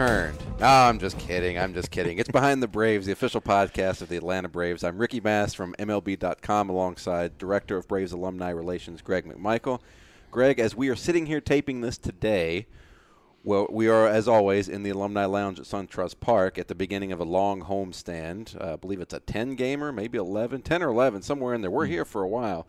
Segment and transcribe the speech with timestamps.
[0.00, 0.38] Returned.
[0.58, 1.58] No, I'm just kidding.
[1.58, 2.18] I'm just kidding.
[2.18, 4.82] It's Behind the Braves, the official podcast of the Atlanta Braves.
[4.82, 9.80] I'm Ricky Mass from MLB.com alongside Director of Braves Alumni Relations, Greg McMichael.
[10.30, 12.66] Greg, as we are sitting here taping this today,
[13.44, 17.12] well, we are, as always, in the Alumni Lounge at SunTrust Park at the beginning
[17.12, 18.58] of a long homestand.
[18.58, 21.70] Uh, I believe it's a 10 gamer, maybe 11, 10 or 11, somewhere in there.
[21.70, 22.66] We're here for a while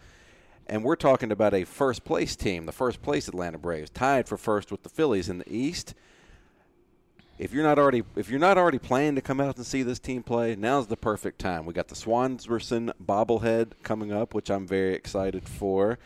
[0.68, 4.38] and we're talking about a first place team, the first place Atlanta Braves, tied for
[4.38, 5.96] first with the Phillies in the East.
[7.42, 9.98] If you're not already if you're not already planning to come out and see this
[9.98, 11.66] team play, now's the perfect time.
[11.66, 15.98] We got the Swanberson bobblehead coming up, which I'm very excited for.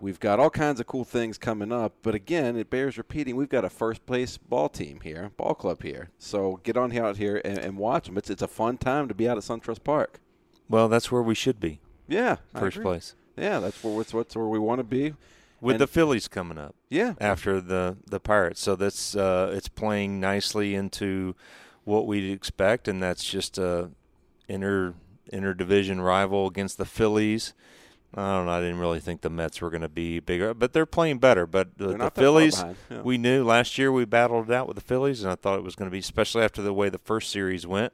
[0.00, 3.36] We've got all kinds of cool things coming up, but again, it bears repeating.
[3.36, 6.10] We've got a first place ball team here, ball club here.
[6.18, 8.18] So get on out here and, and watch them.
[8.18, 10.18] It's it's a fun time to be out at SunTrust Park.
[10.68, 11.78] Well, that's where we should be.
[12.08, 13.14] Yeah, first place.
[13.36, 15.14] Yeah, that's where that's, that's where we want to be.
[15.60, 19.68] With And- the Phillies coming up, Yeah, after the the Pirates, so that's uh, it's
[19.68, 21.34] playing nicely into
[21.84, 23.90] what we'd expect, and that's just a
[24.48, 24.94] inter
[25.32, 27.52] interdivision rival against the Phillies.
[28.14, 28.52] I don't know.
[28.52, 31.46] I didn't really think the Mets were going to be bigger, but they're playing better.
[31.46, 33.02] But the, the not that far Phillies, yeah.
[33.02, 35.62] we knew last year we battled it out with the Phillies, and I thought it
[35.62, 37.92] was going to be, especially after the way the first series went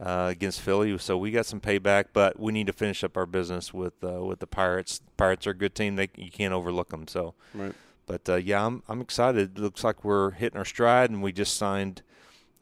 [0.00, 0.96] uh, against Philly.
[0.98, 4.24] So we got some payback, but we need to finish up our business with uh,
[4.24, 5.00] with the Pirates.
[5.16, 7.06] Pirates are a good team; they you can't overlook them.
[7.06, 7.74] So, right.
[8.06, 9.58] but uh, yeah, I'm I'm excited.
[9.58, 12.02] It looks like we're hitting our stride, and we just signed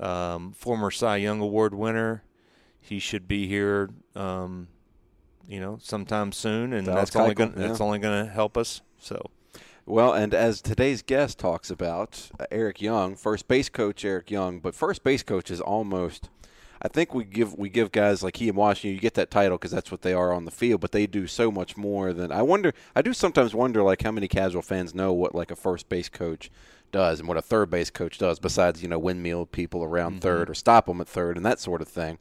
[0.01, 2.25] um, former Cy Young Award winner.
[2.81, 4.69] He should be here, um,
[5.47, 7.69] you know, sometime soon, and Dallas that's only going yeah.
[7.69, 8.83] that's only going to help us.
[8.99, 9.31] So.
[9.87, 14.61] Well, and as today's guest talks about, uh, Eric Young, first base coach Eric Young,
[14.61, 16.29] but first base coach is almost.
[16.81, 19.59] I think we give we give guys like he in Washington, you get that title
[19.59, 22.31] because that's what they are on the field, but they do so much more than
[22.31, 22.73] I wonder.
[22.95, 26.09] I do sometimes wonder like how many casual fans know what like a first base
[26.09, 26.51] coach
[26.91, 30.21] does and what a third base coach does, besides you know windmill people around mm-hmm.
[30.21, 32.19] third or stop them at third and that sort of thing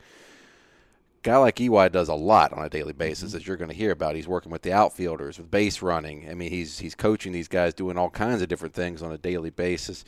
[1.28, 3.38] guy like EY does a lot on a daily basis, mm-hmm.
[3.38, 4.16] as you're going to hear about.
[4.16, 6.29] He's working with the outfielders, with base running.
[6.29, 9.17] I mean, he's he's coaching these guys, doing all kinds of different things on a
[9.17, 10.06] daily basis.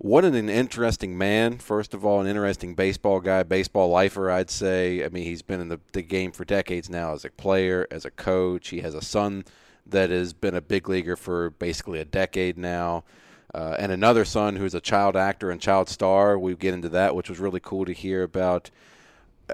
[0.00, 1.58] What an interesting man!
[1.58, 5.04] First of all, an interesting baseball guy, baseball lifer, I'd say.
[5.04, 8.04] I mean, he's been in the, the game for decades now as a player, as
[8.04, 8.68] a coach.
[8.68, 9.44] He has a son
[9.84, 13.02] that has been a big leaguer for basically a decade now.
[13.52, 16.38] Uh, and another son who's a child actor and child star.
[16.38, 18.70] We get into that, which was really cool to hear about.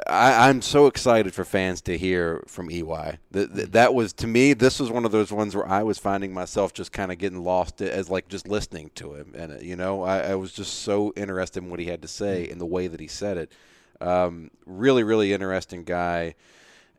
[0.06, 3.18] I, I'm so excited for fans to hear from EY.
[3.30, 4.52] That, that that was to me.
[4.52, 7.44] This was one of those ones where I was finding myself just kind of getting
[7.44, 10.80] lost as like just listening to him, and uh, you know, I, I was just
[10.80, 13.52] so interested in what he had to say and the way that he said it.
[14.00, 16.34] Um, really, really interesting guy,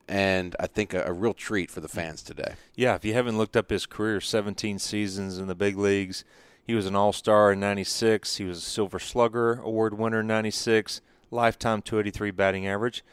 [0.08, 2.54] and I think a, a real treat for the fans today.
[2.76, 6.24] Yeah, if you haven't looked up his career, 17 seasons in the big leagues.
[6.66, 8.38] He was an All Star in '96.
[8.38, 11.02] He was a Silver Slugger Award winner in '96.
[11.36, 13.04] Lifetime 283 batting average,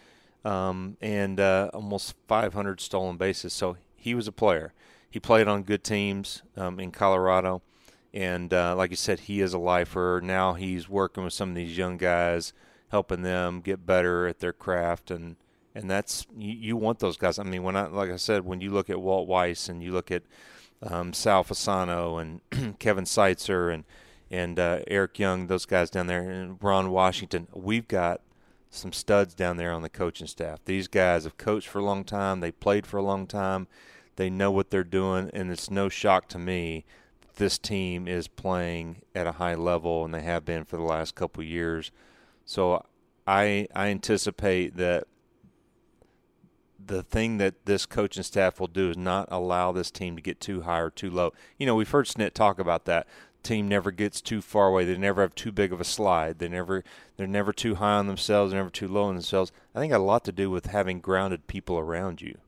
[0.45, 3.53] um, and uh, almost 500 stolen bases.
[3.53, 4.73] So he was a player.
[5.11, 7.63] He played on good teams um, in Colorado,
[8.15, 10.21] and uh, like you said, he is a lifer.
[10.23, 12.53] Now he's working with some of these young guys,
[12.91, 15.37] helping them get better at their craft and
[15.75, 17.39] and that's you, you want those guys.
[17.39, 19.93] I mean, when I like I said, when you look at Walt Weiss and you
[19.93, 20.23] look at
[20.83, 23.85] um, Sal Fasano and Kevin Seitzer and
[24.33, 28.23] and uh, Eric Young, those guys down there, and Ron Washington, we've got
[28.71, 30.59] some studs down there on the coaching staff.
[30.65, 32.41] These guys have coached for a long time.
[32.41, 33.69] They played for a long time.
[34.17, 36.87] They know what they're doing, and it's no shock to me
[37.21, 40.83] that this team is playing at a high level, and they have been for the
[40.83, 41.93] last couple years.
[42.47, 42.87] So
[43.27, 45.05] I I anticipate that
[46.85, 50.41] the thing that this coaching staff will do is not allow this team to get
[50.41, 51.33] too high or too low.
[51.59, 53.07] You know, we've heard Snit talk about that.
[53.43, 54.85] Team never gets too far away.
[54.85, 56.39] They never have too big of a slide.
[56.39, 56.85] They never
[57.17, 58.53] they're never too high on themselves.
[58.53, 59.53] They're never too low on themselves.
[59.75, 62.39] I think a lot to do with having grounded people around you,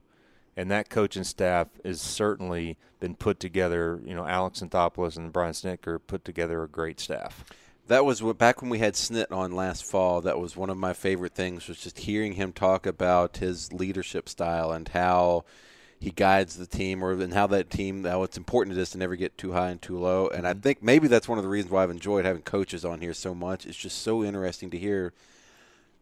[0.56, 4.00] and that coaching staff has certainly been put together.
[4.04, 7.44] You know, Alex Anthopoulos and Brian Snitker put together a great staff.
[7.86, 10.22] That was what, back when we had Snit on last fall.
[10.22, 14.26] That was one of my favorite things was just hearing him talk about his leadership
[14.26, 15.44] style and how
[16.04, 18.98] he guides the team, or and how that team how it's important to us to
[18.98, 20.28] never get too high and too low.
[20.28, 20.60] And I Mm-hmm.
[20.60, 23.34] think maybe that's one of the reasons why I've enjoyed having coaches on here so
[23.34, 23.64] much.
[23.64, 25.14] It's just so interesting to hear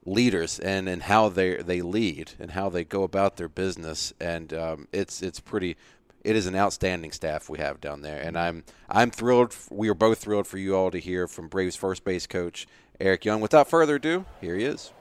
[0.05, 4.13] leaders and, and how they they lead and how they go about their business.
[4.21, 5.77] And um, it's it's pretty.
[6.25, 9.55] It is an outstanding staff we have down there, and I'm I'm thrilled.
[9.71, 12.67] We are both thrilled for you all to hear from Braves first base coach
[12.99, 13.41] Eric Young.
[13.41, 14.93] Without further ado, here he is.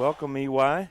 [0.00, 0.88] Welcome, EY.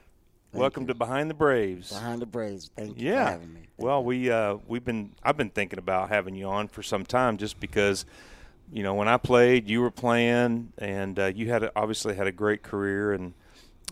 [0.53, 0.87] Welcome you.
[0.89, 1.91] to Behind the Braves.
[1.91, 2.69] Behind the Braves.
[2.75, 3.25] Thank you Yeah.
[3.25, 3.61] for having me.
[3.75, 7.37] Well, we uh, we've been I've been thinking about having you on for some time,
[7.37, 8.05] just because,
[8.71, 12.27] you know, when I played, you were playing, and uh, you had a, obviously had
[12.27, 13.33] a great career, and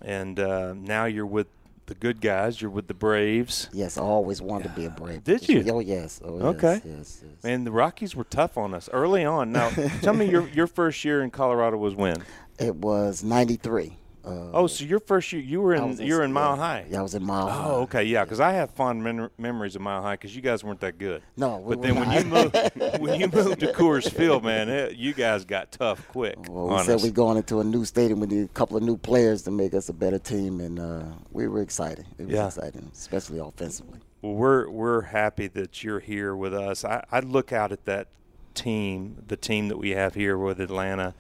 [0.03, 1.47] and uh, now you're with
[1.87, 2.61] the good guys.
[2.61, 3.69] You're with the Braves.
[3.73, 5.23] Yes, I always wanted to be a Brave.
[5.23, 5.65] Did you?
[5.71, 6.21] Oh yes.
[6.23, 6.81] Oh, yes, Okay.
[6.85, 7.23] Yes.
[7.25, 7.43] yes.
[7.43, 9.51] Man, the Rockies were tough on us early on.
[9.51, 9.69] Now,
[10.03, 12.17] tell me your your first year in Colorado was when?
[12.59, 13.97] It was '93.
[14.27, 16.85] Uh, Oh, so your first year you were in you were in Mile yeah, High.
[16.89, 17.65] Yeah, I was in Mile High.
[17.69, 20.63] Oh, okay, yeah, because I have fond mem- memories of Mile High because you guys
[20.63, 21.21] weren't that good.
[21.35, 22.17] No, we but then when not.
[22.17, 26.37] you moved when you moved to Coors Field, man, it, you guys got tough quick.
[26.49, 28.19] Well, we on said we're going into a new stadium.
[28.19, 31.03] We need a couple of new players to make us a better team, and uh,
[31.31, 32.05] we were excited.
[32.17, 32.47] It was Yeah.
[32.47, 33.99] exciting, especially offensively.
[34.21, 36.83] Well, we're we're happy that you're here with us.
[36.83, 38.07] I, I look out at that
[38.55, 41.13] team, the team that we have here with Atlanta,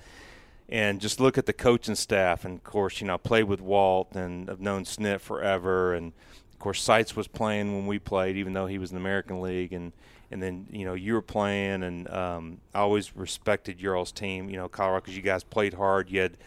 [0.69, 2.45] and just look at the coaching staff.
[2.45, 5.93] And of course, you know, I played with Walt and I've known Snit forever.
[5.93, 6.13] And
[6.53, 9.41] of course, Seitz was playing when we played, even though he was in the American
[9.41, 9.73] League.
[9.73, 9.93] And
[10.29, 14.49] and then you know you were playing, and um, I always respected your all's team.
[14.49, 16.09] You know, Colorado, because you guys played hard.
[16.09, 16.37] You had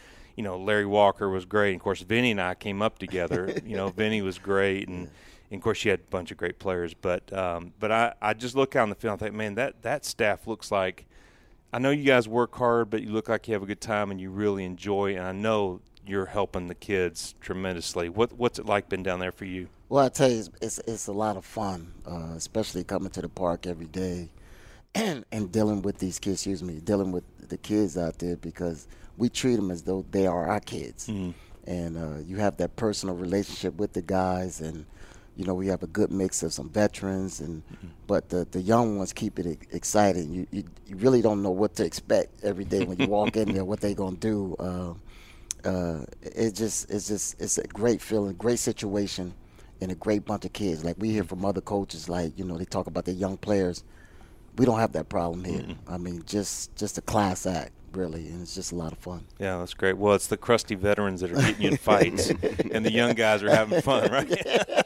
[0.40, 1.73] you know, Larry Walker was great.
[1.73, 3.55] And of course, Vinny and I came up together.
[3.64, 5.11] you know, Vinny was great, and,
[5.50, 6.94] and of course, you had a bunch of great players.
[6.94, 9.82] But um, but I, I just look out on the field and think, man, that
[9.82, 11.06] that staff looks like.
[11.72, 14.11] I know you guys work hard, but you look like you have a good time
[14.11, 15.14] and you really enjoy.
[15.14, 18.08] And I know you're helping the kids tremendously.
[18.08, 19.69] What what's it like been down there for you?
[19.88, 23.22] Well, I tell you, it's it's, it's a lot of fun, uh, especially coming to
[23.22, 24.31] the park every day,
[24.94, 26.38] and and dealing with these kids.
[26.38, 30.26] Excuse me, dealing with the kids out there because we treat them as though they
[30.26, 31.08] are our kids,
[31.66, 34.87] and uh, you have that personal relationship with the guys, and
[35.36, 37.62] you know we have a good mix of some veterans, and
[38.06, 40.32] but the the young ones keep it exciting.
[40.32, 43.52] You, you you really don't know what to expect every day when you walk in
[43.52, 44.56] there, what they're gonna do.
[44.58, 44.94] Uh,
[45.64, 49.34] uh, it just it's just it's a great feeling, great situation,
[49.80, 50.84] and a great bunch of kids.
[50.84, 53.84] Like we hear from other coaches, like you know they talk about their young players.
[54.56, 55.64] We don't have that problem here.
[55.86, 59.24] I mean, just just a class act, really, and it's just a lot of fun.
[59.38, 59.96] Yeah, that's great.
[59.96, 62.30] Well, it's the crusty veterans that are getting you in fights,
[62.72, 64.28] and the young guys are having fun, right?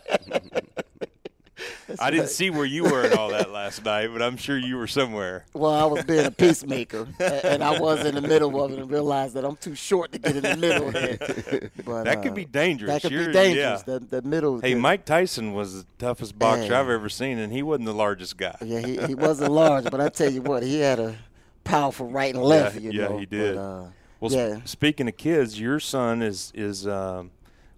[2.05, 4.77] I didn't see where you were in all that last night, but I'm sure you
[4.77, 5.47] were somewhere.
[5.55, 8.91] Well, I was being a peacemaker, and I was in the middle of it, and
[8.91, 11.71] realized that I'm too short to get in the middle there.
[11.85, 12.93] But, That uh, could be dangerous.
[12.93, 13.85] That could You're- be dangerous.
[13.87, 13.99] yeah.
[13.99, 14.61] The, the middle.
[14.61, 16.75] Hey, the- Mike Tyson was the toughest boxer Hey.
[16.75, 18.56] I've ever seen, and he wasn't the largest guy.
[18.63, 21.17] Yeah, he, he wasn't large, but I tell you what, he had a
[21.65, 22.77] powerful right and left.
[22.77, 23.19] Yeah, you yeah, know.
[23.19, 23.56] he did.
[23.56, 23.84] But, uh,
[24.20, 24.56] Well, yeah.
[24.61, 27.31] sp- speaking of kids, your son is is um,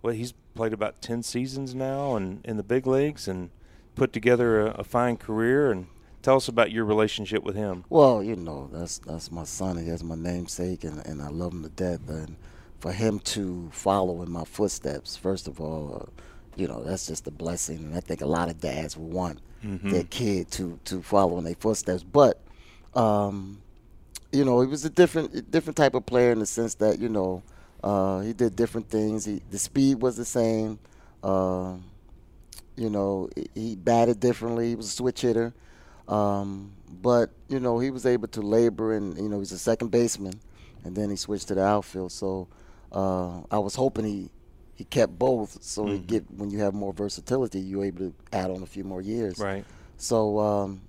[0.02, 3.50] well, he's played about ten seasons now, and in the big leagues, and
[3.96, 5.72] put together a, a fine career.
[5.72, 5.88] And
[6.22, 7.84] tell us about your relationship with him.
[7.88, 9.78] Well, you know, that's that's my son.
[9.78, 12.08] He has my namesake, and, and I love him to death.
[12.08, 12.36] And
[12.80, 16.22] for him to follow in my footsteps, first of all, uh,
[16.56, 17.78] you know, that's just a blessing.
[17.78, 19.40] And I think a lot of dads would want
[19.90, 22.02] their kid to to follow in their footsteps.
[22.02, 22.40] But,
[22.94, 23.62] um,
[24.32, 27.08] you know, he was a different different type of player in the sense that you
[27.08, 27.42] know
[27.84, 29.24] uh, he did different things.
[29.24, 30.80] He, the speed was the same.
[31.22, 31.84] Um
[32.76, 34.70] you know, he- batted differently.
[34.70, 35.54] He was a switch hitter.
[36.08, 39.88] Um, but, you know, he was able to labor and, you know, he's a second
[39.90, 40.34] baseman.
[40.84, 42.12] And then he switched to the outfield.
[42.12, 42.48] So
[42.92, 44.30] uh, I was hoping he,
[44.76, 48.50] he kept both so he get when you have more versatility, you're able to add
[48.50, 49.38] on a few more years.
[49.38, 49.64] Right.
[49.96, 50.82] So um,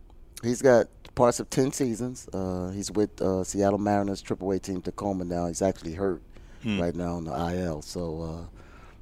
[0.43, 2.27] he's got parts of 10 seasons.
[2.31, 5.47] Uh, he's with uh, Seattle Mariners AAA team Tacoma now.
[5.47, 6.21] He's actually hurt
[6.79, 7.81] right now on the IL.
[7.81, 8.56] So, uh,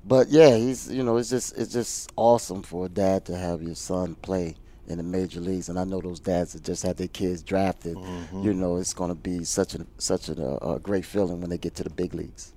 [0.06, 3.62] but yeah, he's you know it's just it's just awesome for a dad to have
[3.62, 4.56] your son play
[4.88, 7.96] in the major leagues, and I know those dads that just had their kids drafted.
[7.96, 8.44] Mm-hmm.
[8.44, 11.50] You know, it's going to be such a such a, uh, a great feeling when
[11.50, 12.54] they get to the big leagues.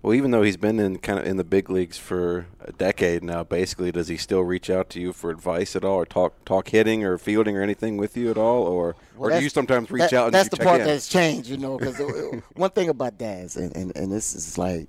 [0.00, 3.24] Well, even though he's been in kind of in the big leagues for a decade
[3.24, 6.44] now, basically, does he still reach out to you for advice at all, or talk
[6.44, 9.50] talk hitting or fielding or anything with you at all, or Well, or do you
[9.50, 10.86] sometimes reach that- out and that's the part in?
[10.86, 11.76] that's changed, you know.
[11.76, 14.88] Because uh, uh, one thing about dads, and, and and this is like,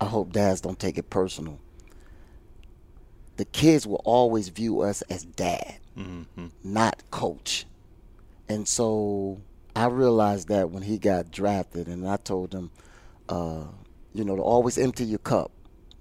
[0.00, 1.60] I hope dads don't take it personal.
[3.36, 6.46] The kids will always view us as dad, mm-hmm.
[6.62, 7.66] not coach,
[8.48, 9.40] and so
[9.74, 12.70] I realized that when he got drafted, and I told him,
[13.28, 13.64] uh,
[14.12, 15.50] you know, to always empty your cup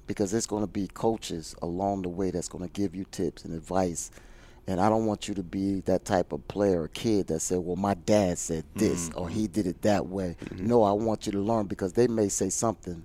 [0.05, 3.45] because there's going to be coaches along the way that's going to give you tips
[3.45, 4.11] and advice.
[4.67, 7.59] And I don't want you to be that type of player or kid that said,
[7.59, 9.53] well, my dad said this or he mm-hmm.
[9.53, 10.37] did it that way.
[10.45, 10.67] Mm-hmm.
[10.67, 13.03] No, I want you to learn because they may say something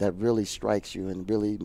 [0.00, 1.58] that really strikes you and really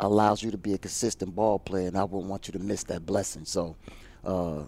[0.00, 1.88] allows you to be a consistent ball player.
[1.88, 3.44] And I wouldn't want you to miss that blessing.
[3.44, 3.76] So,
[4.24, 4.62] uh,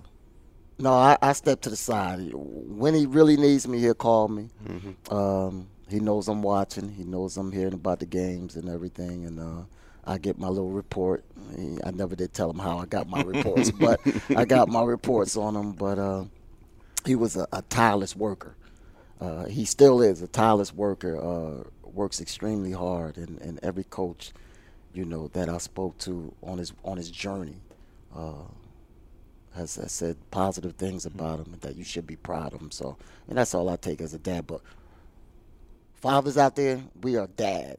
[0.78, 2.30] no, I, I step to the side.
[2.33, 4.50] When he really needs me, he'll call me.
[5.11, 6.88] Um, he knows I'm watching.
[6.88, 9.62] He knows I'm hearing about the games and everything, and uh,
[10.04, 11.25] I get my little report.
[11.85, 14.00] I never did tell him how I got my reports, but
[14.37, 15.73] I got my reports on him.
[15.73, 16.25] But uh,
[17.06, 18.56] he was a, a tireless worker.
[19.21, 21.64] Uh, he still is a tireless worker.
[21.94, 24.32] Works extremely hard, and, and every coach,
[24.92, 27.56] you know, that I spoke to on his on his journey.
[28.14, 28.44] Uh,
[29.54, 32.70] has, has said positive things about him and that you should be proud of him.
[32.70, 32.96] So,
[33.28, 34.46] and that's all I take as a dad.
[34.46, 34.60] But
[35.94, 37.78] fathers out there, we are dad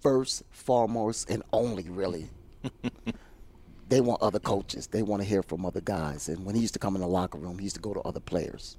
[0.00, 2.28] first, foremost, and only really.
[3.88, 4.86] they want other coaches.
[4.86, 6.28] They want to hear from other guys.
[6.28, 8.00] And when he used to come in the locker room, he used to go to
[8.00, 8.76] other players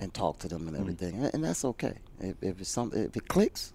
[0.00, 1.14] and talk to them and everything.
[1.14, 1.94] And, and that's okay.
[2.20, 3.72] If, if it's some, if it clicks,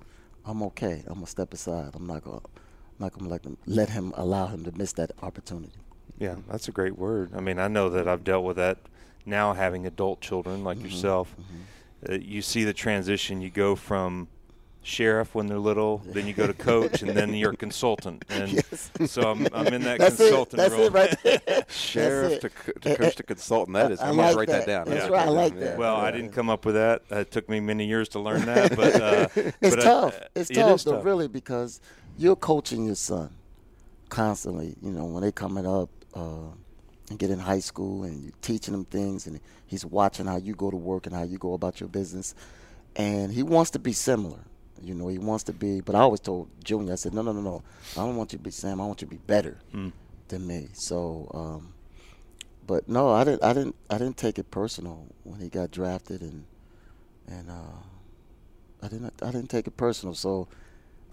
[0.48, 1.04] I'm okay.
[1.08, 1.92] I'm gonna step aside.
[1.96, 5.12] I'm not gonna, I'm not gonna let them let him allow him to miss that
[5.22, 5.74] opportunity.
[6.18, 7.32] Yeah, that's a great word.
[7.36, 8.78] I mean, I know that I've dealt with that
[9.26, 10.88] now having adult children like Mm-hmm.
[10.88, 11.36] yourself.
[12.08, 13.42] Uh, you see the transition.
[13.42, 14.28] You go from
[14.88, 18.24] sheriff when they're little, then you go to coach, and then you're a consultant.
[18.30, 18.90] And Yes.
[19.06, 20.30] so I'm, I'm in that That's it.
[20.30, 20.86] consultant That's role.
[20.88, 21.66] it right there.
[21.70, 22.56] Sheriff That's to, it.
[22.56, 23.76] co- to coach to consultant.
[23.76, 24.00] That is.
[24.00, 24.86] I I'm gonna like write that, that.
[24.86, 24.96] down.
[24.96, 25.16] That's Yeah.
[25.18, 25.28] right.
[25.28, 25.60] I like Yeah.
[25.60, 25.78] that.
[25.78, 27.02] Well, I didn't come up with that.
[27.12, 30.20] Uh, It took me many years to learn that, but uh, It's but, uh, tough.
[30.36, 31.82] It's it tough, is though, really, because
[32.18, 33.32] you're coaching your son
[34.10, 34.76] constantly.
[34.82, 36.52] You know, when they coming up uh,
[37.10, 40.54] and get in high school, and you're teaching them things, and he's watching how you
[40.56, 42.34] go to work and how you go about your business,
[42.96, 44.40] and he wants to be similar.
[44.84, 45.82] You know, he wants to be.
[45.82, 47.64] But I always told Junior, I said, no, no, no, no.
[47.96, 48.80] I don't want you to be Sam.
[48.82, 49.58] I want you to be better
[50.28, 50.70] than me.
[50.74, 51.30] So.
[51.34, 51.74] Um,
[52.66, 53.44] but no, I didn't.
[53.44, 53.76] I didn't.
[53.90, 56.46] I didn't take it personal when he got drafted, and
[57.28, 57.80] and uh,
[58.84, 59.14] I didn't.
[59.22, 60.14] I didn't take it personal.
[60.16, 60.50] So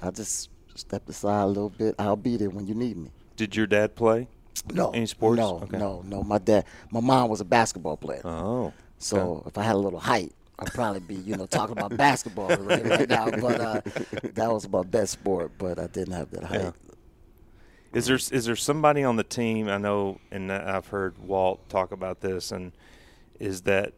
[0.02, 1.94] I just stepped aside a little bit.
[1.98, 3.10] I'll be there when you need me.
[3.36, 4.26] did your dad play?
[4.72, 5.36] No, Any sports?
[5.38, 5.78] No, Okay.
[5.78, 6.22] no, no.
[6.24, 8.22] My dad, my mom was a basketball player.
[8.24, 10.32] Oh, So if I had a little height,
[10.66, 13.30] I'd probably be, you know, talking about basketball right, right now.
[13.30, 13.80] But uh,
[14.34, 15.52] that was my best sport.
[15.58, 16.60] But I didn't have that height.
[16.60, 16.70] Yeah.
[17.92, 21.92] Is there is there somebody on the team I know, and I've heard Walt talk
[21.92, 22.72] about this, and
[23.38, 23.92] is that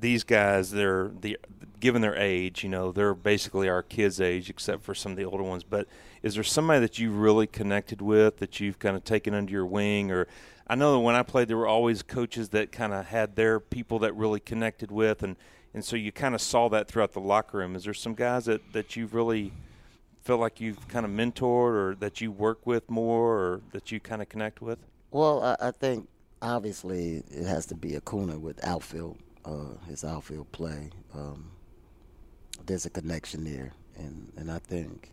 [0.00, 1.38] these guys they're the
[1.78, 5.24] given their age, you know, they're basically our kids' age, except for some of the
[5.24, 5.64] older ones.
[5.64, 5.88] But
[6.22, 9.66] is there somebody that you really connected with that you've kind of taken under your
[9.66, 10.26] wing, or
[10.66, 13.60] I know that when I played, there were always coaches that kind of had their
[13.60, 15.36] people that really connected with, and
[15.74, 17.74] and so you kind of saw that throughout the locker room.
[17.76, 19.52] Is there some guys that that you've really
[20.22, 24.00] feel like you've kind of mentored or that you work with more or that you
[24.00, 24.78] kind of connect with?
[25.10, 26.08] Well, I, I think
[26.40, 30.90] obviously it has to be a Acuna with outfield, uh, his outfield play.
[31.14, 31.50] Um,
[32.66, 35.10] there's a connection there, and and I think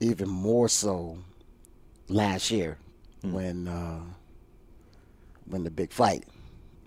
[0.00, 1.18] even more so
[2.08, 2.78] last year
[3.22, 4.00] when uh,
[5.46, 6.24] when the big fight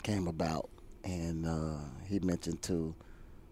[0.04, 0.70] came about,
[1.10, 2.94] and uh, he mentioned to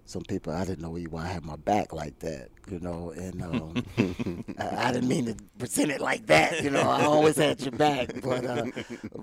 [0.05, 3.41] some people I didn't know why I had my back like that, you know, and
[3.43, 3.83] um,
[4.57, 6.81] I, I didn't mean to present it like that, you know.
[6.81, 8.65] I always had your back, but uh,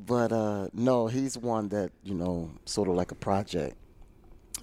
[0.06, 3.76] but uh, no, he's one that you know, sort of like a project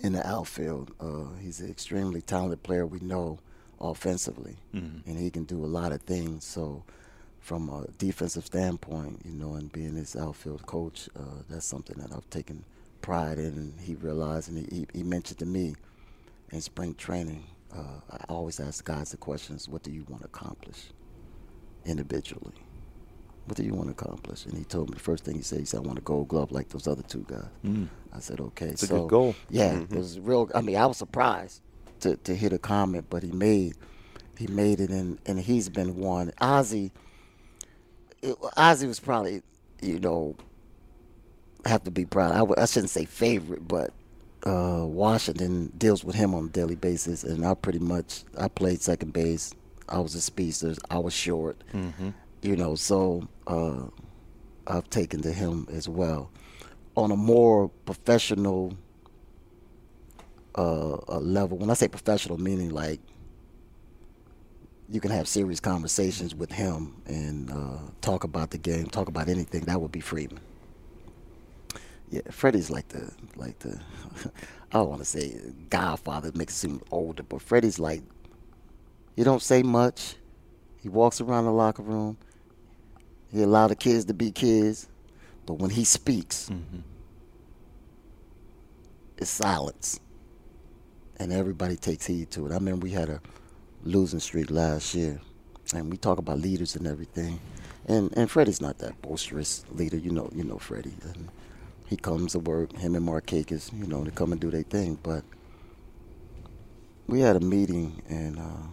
[0.01, 0.91] in the outfield.
[0.99, 2.85] Uh, he's an extremely talented player.
[2.85, 3.39] We know
[3.79, 4.57] offensively,
[5.07, 6.45] and he can do a lot of things.
[6.45, 6.83] So.
[7.39, 12.13] From a defensive standpoint, you know, and being his outfield coach, uh, that's something that
[12.15, 12.63] I've taken
[13.01, 13.45] pride in.
[13.45, 15.75] And he realized, and he, he, mentioned to me,
[16.51, 20.27] in spring training, uh, I always ask guys the questions: What do you want to
[20.27, 20.87] accomplish
[21.85, 22.53] individually?
[23.45, 24.45] What do you want to accomplish?
[24.45, 26.27] And he told me the first thing he said, he said, "I want a Gold
[26.27, 27.47] Glove like those other two guys."
[28.13, 29.35] I said, "Okay." It's a so good goal.
[29.49, 30.49] yeah, it was real.
[30.53, 31.61] I mean, I was surprised
[32.01, 33.75] to to hear the comment, but he made
[34.37, 36.31] he made it, and and he's been one.
[36.39, 36.91] Ozzie,
[38.21, 39.41] it, Ozzie was probably
[39.81, 40.35] you know
[41.71, 42.33] have to be proud.
[42.33, 43.91] I w- I shouldn't say favorite, but
[44.45, 48.81] uh, Washington deals with him on a daily basis, and I pretty much I played
[48.81, 49.53] second base.
[49.89, 50.75] I was a speedster.
[50.89, 51.63] I was short.
[51.73, 52.09] Mm-hmm.
[52.41, 53.83] You know, so uh,
[54.67, 56.31] I've taken to him as well.
[56.95, 58.73] On a more professional
[60.55, 62.99] uh, level, when I say professional, meaning like
[64.89, 69.29] you can have serious conversations with him and uh, talk about the game, talk about
[69.29, 69.61] anything.
[69.61, 70.39] That would be Freeman.
[72.11, 73.79] Yeah, Freddie's like the like the
[74.73, 75.39] I don't want to say
[75.69, 78.03] Godfather makes it seem older, but Freddie's like
[79.15, 80.15] he don't say much.
[80.81, 82.17] He walks around the locker room.
[83.31, 84.89] He allow the kids to be kids,
[85.45, 86.79] but when he speaks, Mm-hmm.
[89.17, 89.99] it's silence,
[91.17, 92.51] and everybody takes heed to it.
[92.51, 93.21] I remember we had a
[93.83, 95.21] losing streak last year,
[95.73, 97.39] and we talk about leaders and everything,
[97.87, 99.97] and and Freddie's not that boisterous leader.
[99.97, 100.95] You know, you know Freddie.
[101.03, 101.29] And
[101.91, 102.71] he comes to work.
[102.77, 104.97] Him and Markakis, you know, they come and do their thing.
[105.03, 105.25] But
[107.05, 108.67] we had a meeting, and uh,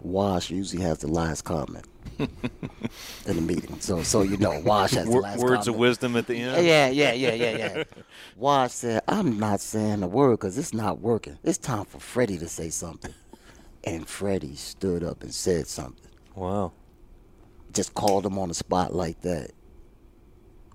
[0.00, 1.84] Wash usually has the last comment
[2.20, 2.28] in
[3.26, 3.80] the meeting.
[3.80, 5.68] So, so you know, Wash has the last words comment.
[5.68, 6.64] of wisdom at the end.
[6.64, 7.84] Yeah, yeah, yeah, yeah, yeah.
[8.36, 11.38] Wash said, I'm not saying a word because it's not working.
[11.42, 13.14] It's time for Freddie to say something.
[13.82, 16.12] And Freddie stood up and said something.
[16.36, 16.70] Wow.
[17.72, 19.50] Just called him on the spot like that.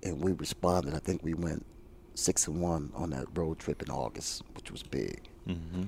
[0.03, 0.93] And we responded.
[0.93, 1.65] I think we went
[2.15, 5.21] six and one on that road trip in August, which was big.
[5.47, 5.83] Mm-hmm.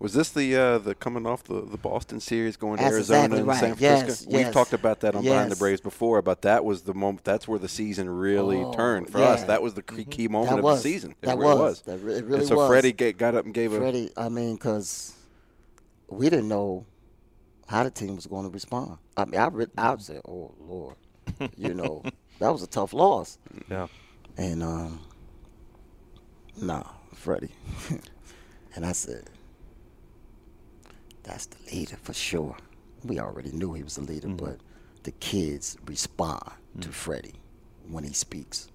[0.00, 3.18] Was this the uh, the coming off the, the Boston series going to That's Arizona
[3.36, 3.60] exactly and right.
[3.60, 4.30] San Francisco?
[4.30, 4.44] yes.
[4.44, 7.24] We've talked about that on Behind the Braves before, but that was the moment.
[7.24, 9.44] That's where the season really Oh, turned for us.
[9.44, 10.82] That was the key, key moment of was.
[10.82, 11.12] the season.
[11.12, 11.80] It That really was.
[11.82, 12.68] That re- it really and so was.
[12.68, 13.78] Freddie got up and gave a.
[13.78, 15.14] Freddie, I mean, because
[16.08, 16.84] we didn't know
[17.68, 18.98] how the team was going to respond.
[19.16, 20.96] I mean, I, re- I said, oh, Lord.
[21.56, 22.02] you know,
[22.38, 23.38] that was a tough loss.
[23.70, 23.86] Yeah.
[24.36, 25.00] And um,
[26.60, 27.54] nah, Freddie.
[28.74, 29.30] and I said,
[31.22, 32.56] that's the leader for sure.
[33.04, 34.58] We already knew he was the leader, but
[35.02, 36.50] the kids respond
[36.80, 37.34] to Freddie
[37.88, 38.68] when he speaks.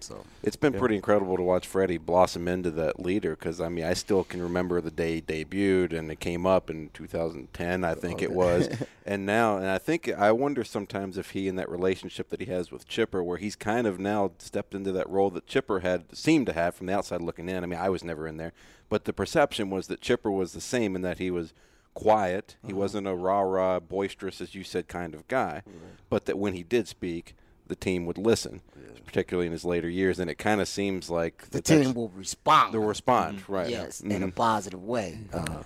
[0.00, 3.84] So It's been pretty incredible to watch Freddie blossom into that leader because I mean
[3.84, 7.94] I still can remember the day he debuted and it came up in 2010 I
[7.94, 8.68] think it was.
[9.08, 12.46] And now and I think I wonder sometimes if he in that relationship that he
[12.46, 16.16] has with Chipper where he's kind of now stepped into that role that Chipper had
[16.16, 17.62] seemed to have from the outside looking in.
[17.62, 18.52] I mean I was never in there
[18.88, 21.54] but the perception was that Chipper was the same in that he was
[21.94, 22.56] quiet.
[22.62, 22.80] He uh-huh.
[22.80, 25.62] wasn't a rah rah boisterous as you said kind of guy
[26.10, 27.36] but that when he did speak
[27.68, 28.60] the team would listen,
[29.06, 30.18] particularly in his later years.
[30.18, 32.72] And it kind of seems like the team will respond.
[32.74, 33.68] the respond, right?
[33.70, 34.34] Yes, in a Mhm.
[34.34, 35.18] positive way.
[35.32, 35.62] Uh,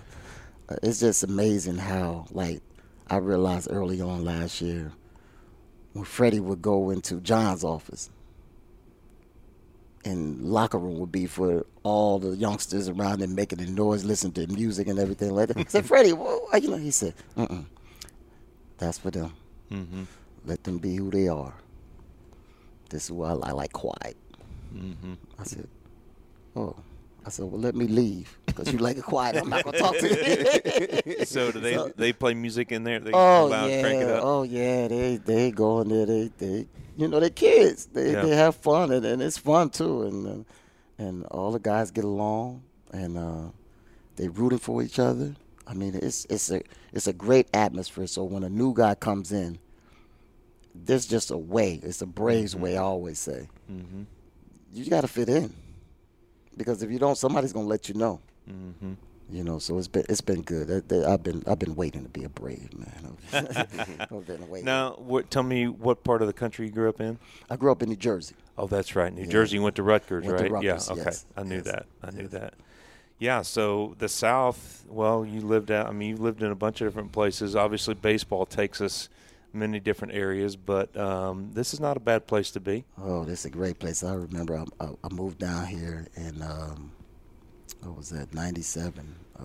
[0.69, 2.61] uh, it's just amazing how, like,
[3.09, 4.93] I realized early on last year
[5.93, 8.09] when Freddie would go into John's office,
[10.03, 14.33] and locker room would be for all the youngsters around him making the noise, listening
[14.33, 15.57] to music and everything like that.
[15.57, 17.65] I said, Freddie, wha- you know, he said, Mm-mm,
[18.77, 19.33] that's for them.
[19.71, 20.03] Mm-hmm.
[20.45, 21.53] Let them be who they are.
[22.91, 24.15] This is why I, I like quiet.
[24.75, 25.13] Mm-hmm.
[25.39, 25.67] I said,
[26.55, 26.75] "Oh."
[27.25, 29.35] I said, "Well, let me leave because you like it quiet.
[29.35, 32.99] I'm not gonna talk to you." So do they So- they play music in there?
[32.99, 34.23] They oh loud, yeah, crank it up.
[34.23, 34.87] oh yeah.
[34.87, 36.05] They they go in there.
[36.07, 37.85] They they you know they kids.
[37.93, 38.23] They Yeah.
[38.23, 40.01] they have fun and, and it's fun too.
[40.03, 40.43] And uh,
[41.03, 43.49] and all the guys get along and uh,
[44.15, 45.35] they rooting for each other.
[45.67, 48.07] I mean, it's it's a it's a great atmosphere.
[48.07, 49.59] So when a new guy comes in,
[50.73, 51.79] there's just a way.
[51.83, 52.77] It's a Braves way.
[52.77, 53.47] I always say.
[53.71, 54.03] Mm-hmm.
[54.73, 55.53] you got to fit in
[56.57, 58.19] because if you don't, somebody's gonna let you know.
[58.49, 58.93] Mm-hmm.
[59.31, 60.91] You know, so it's been it's been good.
[60.91, 63.17] I've been I've been waiting to be a brave man.
[63.33, 64.65] I've been waiting.
[64.65, 65.31] Now, what?
[65.31, 67.17] Tell me what part of the country you grew up in?
[67.49, 68.35] I grew up in New Jersey.
[68.57, 69.13] Oh, that's right.
[69.13, 69.29] New Yeah.
[69.31, 70.51] Jersey went to Rutgers, Went to right?
[70.51, 70.93] Rutgers, yeah.
[70.93, 71.03] Okay.
[71.05, 71.85] yes, I knew yes, that.
[72.03, 72.31] I knew yes.
[72.31, 72.53] that.
[73.19, 73.41] Yeah.
[73.41, 74.83] So the South.
[74.89, 75.87] Well, you lived out.
[75.87, 77.55] I mean, you lived in a bunch of different places.
[77.55, 79.07] Obviously, baseball takes us
[79.53, 82.85] many different areas, but um, this is not a bad place to be.
[83.01, 84.03] Oh, this is a great place.
[84.03, 86.91] I remember I, I, I moved down here in um,
[87.81, 89.43] what was that, '97 uh,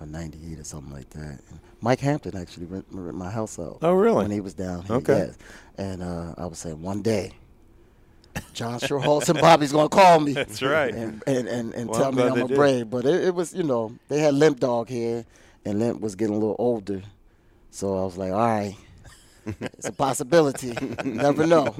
[0.00, 1.40] or '98 or something like that.
[1.50, 3.78] And Mike Hampton actually rent, rent my house out.
[3.82, 4.22] Oh, really?
[4.22, 4.96] When he was down here.
[4.96, 5.26] Okay.
[5.28, 5.38] Yes.
[5.78, 7.32] And uh, I was saying one day.
[8.54, 10.32] John Schuerholz and Bobby's gonna call me.
[10.32, 10.94] That's right.
[10.94, 12.88] And and, and, and Well, tell I'm me I'm a brave.
[12.88, 15.26] But it, it was, you know, they had Limp Dog here,
[15.66, 17.02] and Limp was getting a little older,
[17.70, 18.74] so I was like, all right,
[19.60, 20.74] it's a possibility.
[21.04, 21.74] Never know.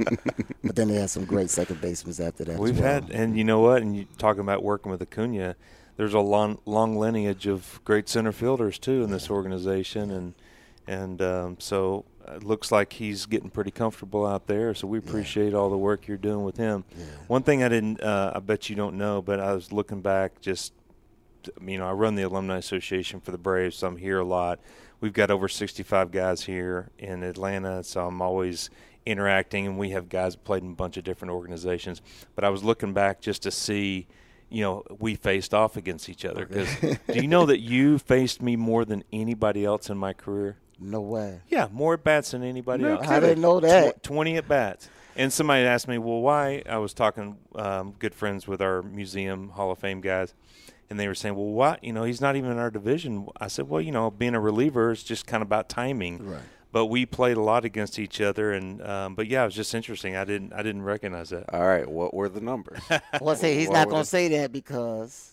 [0.65, 2.59] But then they had some great second basemen after that.
[2.59, 2.95] We've well.
[2.95, 3.83] had, and you know what?
[3.83, 5.57] And you talking about working with Acuna,
[5.97, 10.35] there's a long, long lineage of great center fielders too in this organization, and
[10.87, 14.75] and um, so it looks like he's getting pretty comfortable out there.
[14.75, 16.85] So we appreciate all the work you're doing with him.
[16.97, 17.05] Yeah.
[17.27, 20.41] One thing I didn't, uh, I bet you don't know, but I was looking back
[20.41, 20.73] just,
[21.65, 24.61] you know, I run the Alumni Association for the Braves, so I'm here a lot.
[25.03, 28.71] We've got over 65 guys here in Atlanta, so I'm always
[29.05, 32.01] interacting, and we have guys that played in a bunch of different organizations.
[32.37, 34.07] But I was looking back just to see,
[34.49, 36.47] you know, we faced off against each other.
[36.47, 40.57] Because do you know that you faced me more than anybody else in my career?
[40.79, 41.41] No way.
[41.49, 43.05] Yeah, more at bats than anybody else.
[43.09, 44.05] I didn't know that.
[44.05, 44.89] Tw- 20 at bats.
[45.17, 46.63] And somebody asked me, well, why?
[46.65, 50.33] I was talking, um, good friends with our museum Hall of Fame guys,
[50.91, 51.83] and they were saying, well, what?
[51.83, 53.27] You know, he's not even in our division.
[53.41, 56.27] I said, well, you know, being a reliever is just kind of about timing.
[56.27, 56.43] Right.
[56.71, 59.75] But we played a lot against each other, and um, but yeah, it was just
[59.75, 60.17] interesting.
[60.17, 61.53] I didn't I didn't recognize that.
[61.53, 62.81] All right, what were the numbers?
[63.21, 65.32] Well, see, he's What not gonna say that because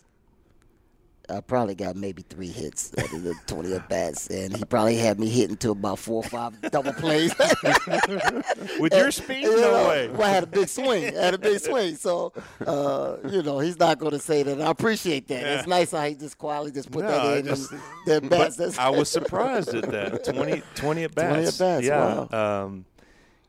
[1.31, 4.95] I probably got maybe three hits out of the 20 at bats, and he probably
[4.97, 7.33] had me hitting to about four or five double plays.
[8.79, 10.07] With your speed, You no know, way.
[10.09, 11.15] Well, I had a big swing.
[11.17, 11.95] I had a big swing.
[11.95, 12.33] So,
[12.65, 14.61] uh, you know, he's not going to say that.
[14.61, 15.43] I appreciate that.
[15.45, 17.45] It's nice how he just quietly just put No, that in.
[17.45, 17.73] just-
[18.07, 18.77] and bats.
[18.79, 21.59] I was surprised at that 20, 20 at 20 bats.
[21.61, 22.61] at bats, Yeah.
[22.63, 22.85] Um,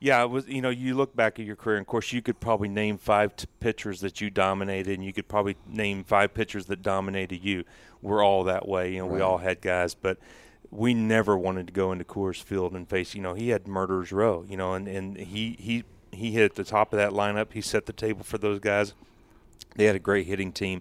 [0.01, 0.49] yeah, it was.
[0.49, 2.97] You know, you look back at your career, and of course, you could probably name
[2.97, 7.45] five t- pitchers that you dominated, and you could probably name five pitchers that dominated
[7.45, 7.65] you.
[8.01, 8.95] We're all that way.
[8.95, 10.17] You know, we all had guys, but
[10.71, 13.15] we never wanted to go into Coors Field and face.
[13.15, 14.47] You know, he had murderers row.
[14.49, 17.53] You know, and and he he he hit at the top of that lineup.
[17.53, 18.95] He set the table for those guys.
[19.77, 20.81] They had a great hitting team.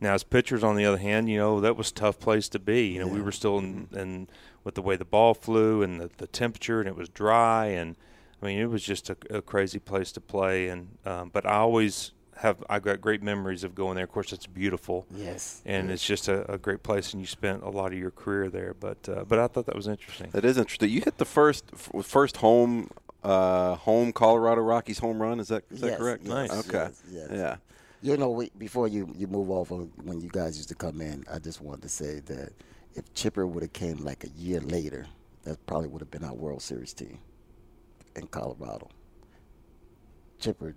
[0.00, 2.60] Now, as pitchers, on the other hand, you know that was a tough place to
[2.60, 2.86] be.
[2.86, 4.28] You know, we were still in, in
[4.62, 7.96] with the way the ball flew and the, the temperature, and it was dry, and
[8.42, 10.68] I mean, it was just a, a crazy place to play.
[10.68, 14.04] And um, but I always have I've got great memories of going there.
[14.04, 15.62] Of course, it's beautiful, yes.
[15.64, 18.48] and it's just a, a great place, and you spent a lot of your career
[18.48, 18.74] there.
[18.74, 20.30] But uh, but I thought that was interesting.
[20.32, 20.90] That is interesting.
[20.90, 22.90] You hit the first f- first home
[23.22, 25.38] uh, home Colorado Rockies home run.
[25.38, 26.22] Is that is that correct?
[26.24, 26.68] yes, Nice.
[26.68, 26.78] Okay.
[26.78, 27.28] yes, yes.
[27.30, 27.56] Yeah.
[28.02, 31.02] You know, we, before you, you move off of when you guys used to come
[31.02, 32.54] in, I just wanted to say that
[32.94, 35.06] if Chipper would have came like a year later,
[35.42, 37.18] that probably would have been our World Series team
[38.16, 38.88] in Colorado.
[40.38, 40.74] Chipper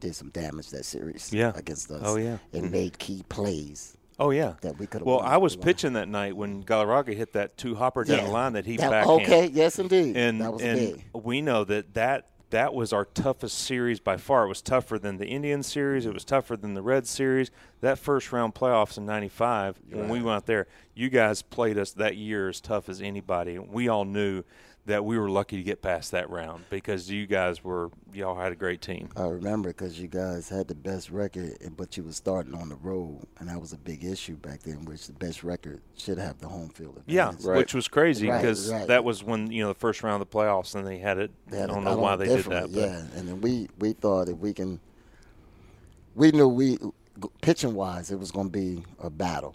[0.00, 1.52] did some damage that series Yeah.
[1.54, 2.02] against us.
[2.04, 2.38] Oh, yeah.
[2.52, 2.72] And mm-hmm.
[2.72, 4.54] made key plays Oh yeah.
[4.60, 7.74] that we could have Well, I was pitching that night when Galarraga hit that two
[7.74, 9.26] hopper down the line that he backhanded.
[9.26, 10.16] Okay, yes indeed.
[10.16, 14.44] and that was and we know that that that was our toughest series by far.
[14.44, 16.04] It was tougher than the Indian series.
[16.04, 17.50] It was tougher than the Red series.
[17.80, 21.92] That first round playoffs in '95, when we went out there, you guys played us
[21.92, 23.58] that year as tough as anybody.
[23.58, 24.42] We all knew
[24.86, 28.50] that we were lucky to get past that round because you guys were y'all had
[28.50, 29.08] a great team.
[29.14, 32.70] I remember because you guys had the best record, eh, but you were starting on
[32.70, 34.84] the road, and that was a big issue back then.
[34.86, 37.14] Which the best record should have the home field advantage.
[37.44, 37.58] Yeah, Right.
[37.58, 38.86] which was crazy because right.
[38.88, 41.30] that was when you know the first round of the playoffs, and they had it.
[41.48, 42.36] They I had it don't know why they did that.
[42.72, 44.80] differently, But Yeah, and then we we thought if we can,
[46.14, 46.78] we knew we
[47.42, 49.54] pitching wise it was going to be a battle.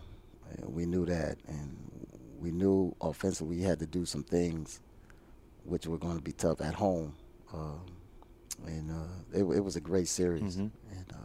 [0.67, 1.75] We knew that, and
[2.39, 4.79] we knew offensively we had to do some things,
[5.65, 7.13] which were going to be tough at home.
[7.53, 7.81] Um,
[8.65, 10.71] and uh, it, it was a great series, and
[11.13, 11.17] uh,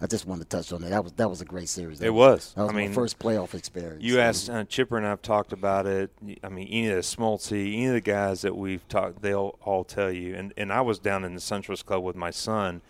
[0.00, 0.90] I just wanted to touch on that.
[0.90, 1.98] That was that was a great series.
[1.98, 2.54] That It was.
[2.54, 4.02] That was I my mean, first playoff experience.
[4.02, 6.10] You asked uh, Chipper and I've talked about it.
[6.42, 9.84] I mean, any of the Smoltz, any of the guys that we've talked, they'll all
[9.84, 10.34] tell you.
[10.34, 12.80] And and I was down in the Centralist Club with my son,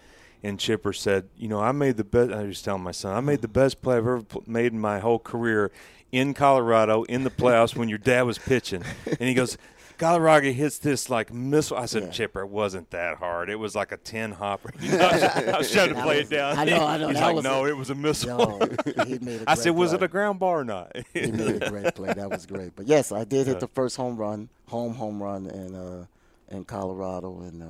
[0.43, 2.31] and Chipper said, you know, I made the best.
[2.31, 5.01] I was telling my son, I made the best play I've ever made in my
[5.01, 5.73] whole career
[6.13, 8.85] in Colorado in the playoffs when your dad was pitching.
[9.07, 9.59] And he goes.
[10.01, 11.77] Galarraga hits this like missile.
[11.77, 12.11] I said, Yeah.
[12.11, 13.51] Chipper, it wasn't that hard.
[13.51, 14.73] It was like a 10 hopper.
[14.81, 14.99] You know,
[15.55, 16.59] I, was, trying to play was- it down.
[16.59, 18.39] I know, I know, He's that like, no, a- it was a missile.
[18.39, 20.97] No, he made a I said, was it a ground bar or not?
[21.13, 22.13] he made a great play.
[22.15, 22.75] That was great.
[22.75, 26.07] But yes, I did hit the first home run, home home run in uh,
[26.49, 27.67] in Colorado, and uh,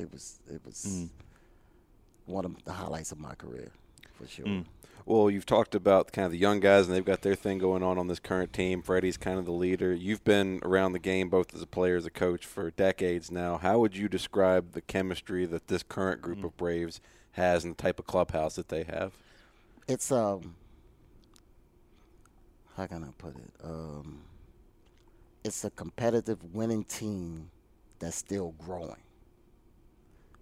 [0.00, 1.08] it was it was Mm.
[2.26, 3.70] one of the highlights of my career
[4.14, 4.44] for sure.
[4.46, 4.64] Mm.
[5.06, 7.82] Well, you've talked about kind of the young guys, and they've got their thing going
[7.82, 8.82] on on this current team.
[8.82, 9.92] Freddie's kind of the leader.
[9.92, 13.56] You've been around the game both as a player, as a coach for decades now.
[13.58, 17.00] How would you describe the chemistry that this current group of Braves
[17.32, 19.14] has and the type of clubhouse that they have?
[19.88, 20.54] It's um,
[22.76, 23.52] how can I put it?
[23.64, 24.20] Um,
[25.44, 27.50] it's a competitive, winning team
[27.98, 29.02] that's still growing.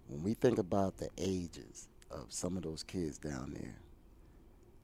[0.07, 3.75] When we think about the ages of some of those kids down there,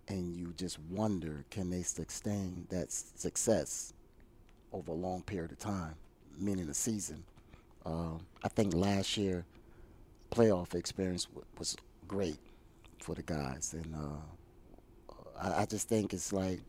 [0.08, 3.94] and you just wonder, can they sustain that success
[4.72, 5.96] over a long period of time,
[6.38, 7.24] meaning a season?
[7.86, 9.46] Um, I think last year
[10.32, 11.76] playoff experience w- was
[12.08, 12.40] great
[13.00, 16.60] for the guys, and uh, I, I just think it's like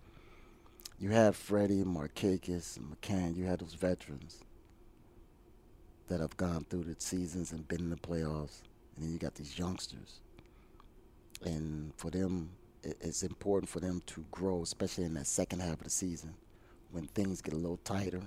[0.99, 3.37] you have Freddie, Markakis, McCann.
[3.37, 4.41] You had those veterans,
[6.09, 8.63] that have gone through the seasons and been in the playoffs,
[8.95, 10.21] and then you got these youngsters.
[11.45, 12.51] And for them,
[12.83, 16.35] it's important for them to grow, especially in that second half of the season,
[16.91, 18.23] when things get a little tighter,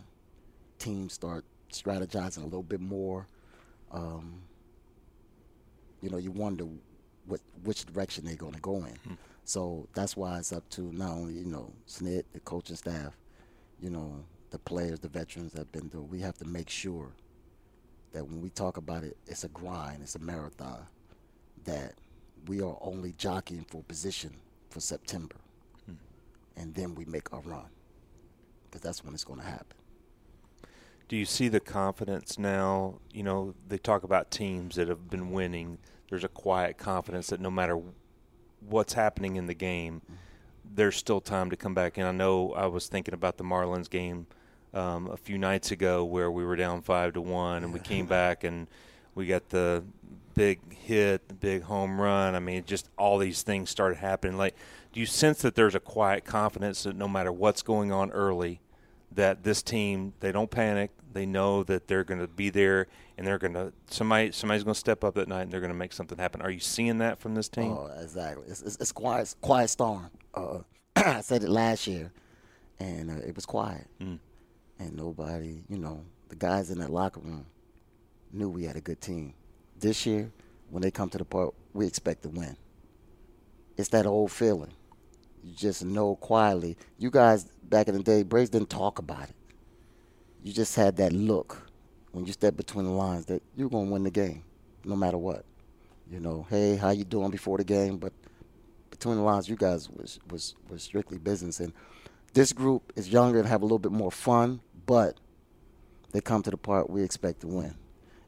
[0.78, 3.28] teams start strategizing a little bit more.
[3.92, 4.42] Um,
[6.02, 6.66] you know, you wonder
[7.26, 8.84] what which direction they're going to go in.
[8.84, 9.14] Mm-hmm.
[9.46, 13.18] So that's why it's up to not only you know SNIT, the coaching staff,
[13.82, 16.04] you know, the players, the veterans that have been through.
[16.04, 17.12] We have to make sure
[18.14, 20.86] that when we talk about it, it's a grind, it's a marathon.
[21.66, 21.94] That
[22.48, 24.34] we are only jockeying for position
[24.70, 25.36] for September,
[25.86, 25.94] hmm.
[26.56, 27.70] and then we make our run,
[28.66, 29.78] because that's when it's going to happen.
[31.08, 33.00] Do you see the confidence now?
[33.12, 35.80] You know, they talk about teams that have been winning.
[36.10, 37.82] There's a quiet confidence that no matter
[38.68, 40.14] what's happening in the game, mm-hmm.
[40.76, 41.98] there's still time to come back.
[41.98, 44.28] And I know I was thinking about the Marlins game
[44.74, 48.06] um, a few nights ago where we were down five to one, and we came
[48.20, 48.68] back and
[49.16, 49.84] we got the
[50.40, 52.34] big hit, the big home run.
[52.34, 54.38] I mean, just all these things started happening.
[54.38, 54.56] Like,
[54.94, 58.62] do you sense that there's a quiet confidence that no matter what's going on early,
[59.12, 60.92] that this team they don't panic.
[61.12, 64.76] They know that they're going to be there, and they're going to somebody somebody's going
[64.76, 66.42] to step up that night, and they're going to make something happen.
[66.42, 67.74] Are you seeing that from this team?
[67.74, 68.46] Oh, exactly.
[68.48, 70.10] It's, it's, it's quiet, quiet storm.
[70.34, 70.60] Uh,
[70.96, 72.14] I said it last year,
[72.80, 74.20] and uh, it was quiet, mm.
[74.78, 77.46] and nobody, you know, the guys in that locker room
[78.32, 79.34] knew we had a good team
[79.80, 80.32] this year,
[80.70, 82.58] when they come to the park, we expect to win.
[83.78, 84.74] It's that old feeling.
[85.44, 86.78] You just know quietly.
[86.98, 89.36] You guys back in the day, Braves didn't talk about it.
[90.44, 91.70] You just had that look
[92.12, 94.44] when you step between the lines that you're gonna win the game,
[94.84, 95.46] no matter what.
[96.10, 97.98] You know, hey, how you doing before the game?
[97.98, 98.14] But
[98.90, 101.60] between the lines, you guys was was was strictly business.
[101.60, 101.74] And
[102.34, 105.18] this group is younger and have a little bit more fun, but
[106.12, 107.76] they come to the part we expect to win.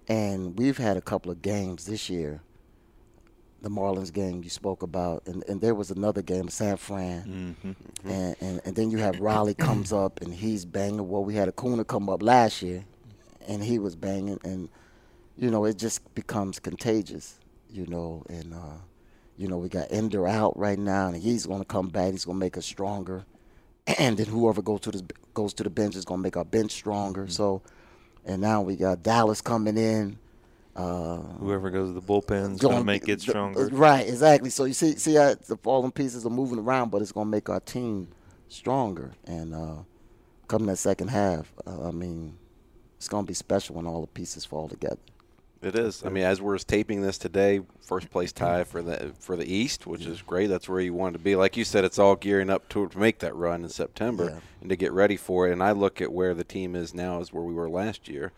[0.07, 2.41] And we've had a couple of games this year.
[3.61, 7.69] The Marlins game you spoke about, and, and there was another game, San Fran, mm-hmm.
[7.69, 8.09] mm-hmm.
[8.09, 11.07] And, and and then you have Riley comes up and he's banging.
[11.07, 12.83] Well, we had Acuna come up last year,
[13.47, 14.69] and he was banging, and
[15.37, 18.23] you know it just becomes contagious, you know.
[18.29, 18.79] And uh,
[19.37, 22.13] you know we got Ender out right now, and he's going to come back.
[22.13, 23.25] He's going to make us stronger,
[23.99, 26.45] and then whoever goes to the goes to the bench is going to make our
[26.45, 27.23] bench stronger.
[27.23, 27.31] Mm-hmm.
[27.31, 27.61] So
[28.25, 30.17] and now we got Dallas coming in.
[30.75, 33.67] Uh, Whoever goes to the bullpen is going to make it stronger.
[33.67, 34.49] Right, exactly.
[34.49, 37.31] So you see, see how the falling pieces are moving around, but it's going to
[37.31, 38.07] make our team
[38.47, 39.11] stronger.
[39.25, 39.75] And uh,
[40.47, 42.37] come that second half, uh, I mean,
[42.97, 44.99] it's going to be special when all the pieces fall together.
[45.61, 46.03] It is.
[46.03, 49.85] I mean, as we're taping this today, first place tie for the for the East,
[49.85, 50.47] which is great.
[50.47, 51.35] That's where you want to be.
[51.35, 54.39] Like you said, it's all gearing up to, to make that run in September yeah.
[54.59, 55.51] and to get ready for it.
[55.51, 58.31] And I look at where the team is now is where we were last year.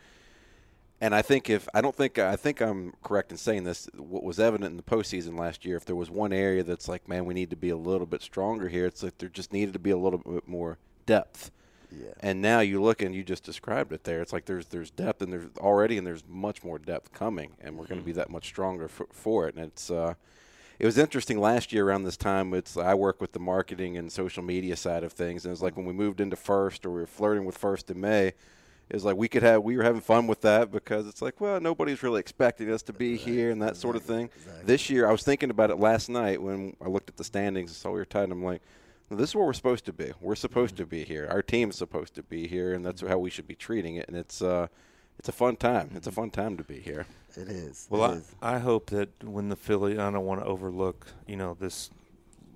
[0.99, 4.23] And I think if I don't think I think I'm correct in saying this, what
[4.23, 7.23] was evident in the postseason last year, if there was one area that's like, man,
[7.23, 9.79] we need to be a little bit stronger here, it's like there just needed to
[9.79, 11.51] be a little bit more depth
[11.97, 12.13] yeah.
[12.19, 14.21] And now you look and you just described it there.
[14.21, 17.77] It's like there's there's depth and there's already and there's much more depth coming, and
[17.77, 18.19] we're going to be mm-hmm.
[18.19, 19.55] that much stronger for, for it.
[19.55, 20.15] And it's uh,
[20.79, 22.53] it was interesting last year around this time.
[22.53, 25.77] It's I work with the marketing and social media side of things, and it's like
[25.77, 28.33] when we moved into first or we were flirting with first in May.
[28.89, 31.59] It's like we could have we were having fun with that because it's like well
[31.59, 34.29] nobody's really expecting us to be here and that sort of thing.
[34.35, 34.65] Exactly.
[34.65, 37.71] This year I was thinking about it last night when I looked at the standings
[37.71, 38.25] and saw we were tied.
[38.25, 38.61] And I'm like
[39.19, 40.11] this is where we're supposed to be.
[40.21, 41.27] We're supposed to be here.
[41.29, 44.07] Our team's supposed to be here, and that's how we should be treating it.
[44.07, 44.67] And it's uh,
[45.19, 45.91] it's a fun time.
[45.95, 47.05] It's a fun time to be here.
[47.35, 47.87] It is.
[47.89, 48.35] Well, it I, is.
[48.41, 51.89] I hope that when the Philly, I don't want to overlook, you know, this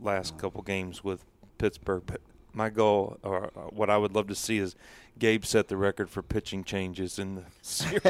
[0.02, 1.24] last couple games with
[1.58, 2.22] Pittsburgh, but
[2.58, 4.76] my goal, or uh, what I would love to see, is
[5.18, 8.02] Gabe set the record for pitching changes in the series.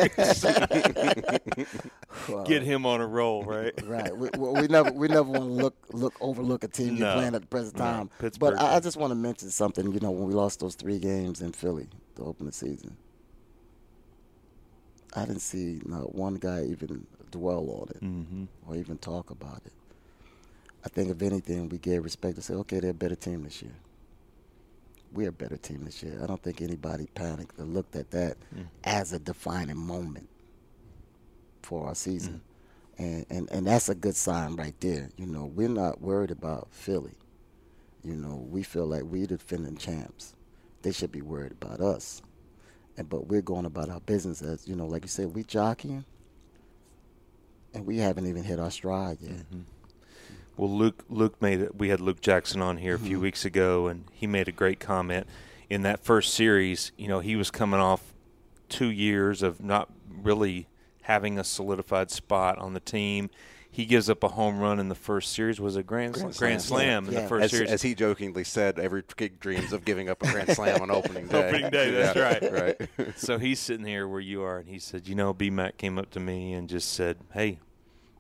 [2.46, 3.74] Get him on a roll, right?
[3.86, 4.18] Right.
[4.18, 7.06] We, we never we never want to look look overlook a team no.
[7.06, 8.10] you're playing at the present time.
[8.22, 9.92] No, but I, I, just want to mention something.
[9.92, 12.96] You know, when we lost those three games in Philly to open the season,
[15.14, 18.46] I didn't see not one guy even dwell on it mm-hmm.
[18.66, 19.74] or even talk about it.
[20.86, 23.62] I think if anything, we gave respect to say, okay, they're a better team this
[23.62, 23.74] year
[25.14, 26.20] we're a better team this year.
[26.22, 28.66] I don't think anybody panicked or looked at that mm.
[28.84, 30.30] as a defining moment
[31.62, 32.36] for our season.
[32.36, 32.42] Mm.
[33.00, 35.10] And, and and that's a good sign right there.
[35.18, 37.14] You know, we're not worried about Philly.
[38.04, 40.36] You know, we feel like we're defending champs.
[40.82, 42.22] They should be worried about us.
[42.98, 46.06] And but we're going about our business as, you know, like you said, we jockeying
[47.74, 49.34] and we haven't even hit our stride yet.
[49.34, 49.62] Mm-hmm.
[50.58, 51.76] Well, Luke Luke made it.
[51.76, 53.24] We had Luke Jackson on here a few mm-hmm.
[53.24, 55.28] weeks ago, and he made a great comment.
[55.70, 58.14] In that first series, you know, he was coming off
[58.70, 60.68] two years of not really
[61.04, 63.30] having a solidified spot on the team.
[63.70, 65.60] He gives up a home run in the first series.
[65.60, 67.22] Was a grand, grand, grand slam, Yeah, in yeah.
[67.22, 67.70] the first As, series.
[67.70, 71.28] as he jokingly said, every kid dreams of giving up a grand slam on opening
[71.30, 71.48] day.
[71.48, 72.80] Opening day, that's Yeah, right.
[72.98, 73.14] Right.
[73.20, 76.00] so he's sitting here where you are, and he said, "You know, B Mac came
[76.00, 77.60] up to me and just said, "Hey,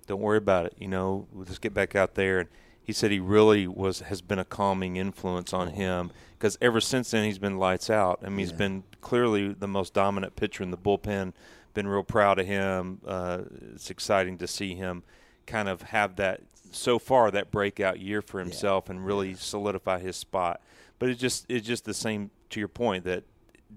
[0.08, 0.74] don't worry about it.
[0.80, 2.50] You know, we'll just get back out there." And
[2.82, 7.12] he said he really was has been a calming influence on him because ever since
[7.12, 8.20] then he's been lights out.
[8.24, 8.58] I mean, he's Yeah.
[8.58, 11.34] been clearly the most dominant pitcher in the bullpen.
[11.74, 13.00] Been real proud of him.
[13.06, 13.41] Uh,
[13.74, 15.04] it's exciting to see him
[15.46, 16.41] kind of have that
[16.72, 20.60] so far that breakout year for himself and really solidify his spot.
[21.00, 23.24] But it's just it's just the same to your point that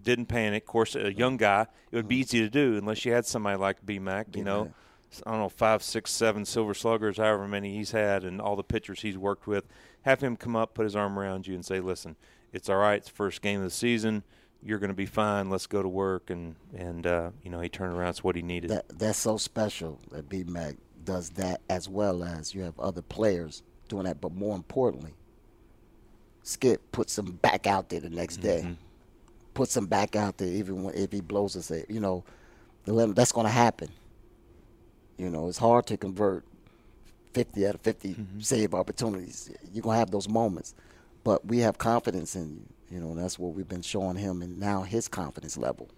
[0.02, 0.62] didn't panic.
[0.62, 3.58] Of course, a young guy, it would be easy to do unless you had somebody
[3.58, 4.72] like B Mac, you know,
[5.26, 8.62] I don't know, five, six, seven silver sluggers, however many he's had, and all the
[8.62, 9.66] pitchers he's worked with.
[10.02, 12.16] Have him come up, put his arm around you, and say, "Listen,
[12.52, 12.96] it's all right.
[12.96, 14.22] It's the first game of the season.
[14.62, 15.50] You're going to be fine.
[15.50, 18.10] Let's go to work." And and uh, you know, he turned around.
[18.10, 18.70] It's what he needed.
[18.70, 23.02] That that's so special that B Mac does that as well as you have other
[23.02, 24.20] players doing that.
[24.20, 25.14] But more importantly,
[26.42, 28.76] Skip puts them back out there the next day.
[29.52, 31.72] Puts them back out there even when, if he blows us.
[31.88, 32.24] You know,
[32.84, 33.88] the limit, that's going to happen.
[35.20, 36.44] You know, it's hard to convert
[37.35, 38.40] 50 out of 50 mm-hmm.
[38.40, 39.50] save opportunities.
[39.70, 40.74] You're going to have those moments.
[41.24, 42.96] But we have confidence in you.
[42.96, 44.40] You know, and that's what we've been showing him.
[44.40, 45.90] And now his confidence level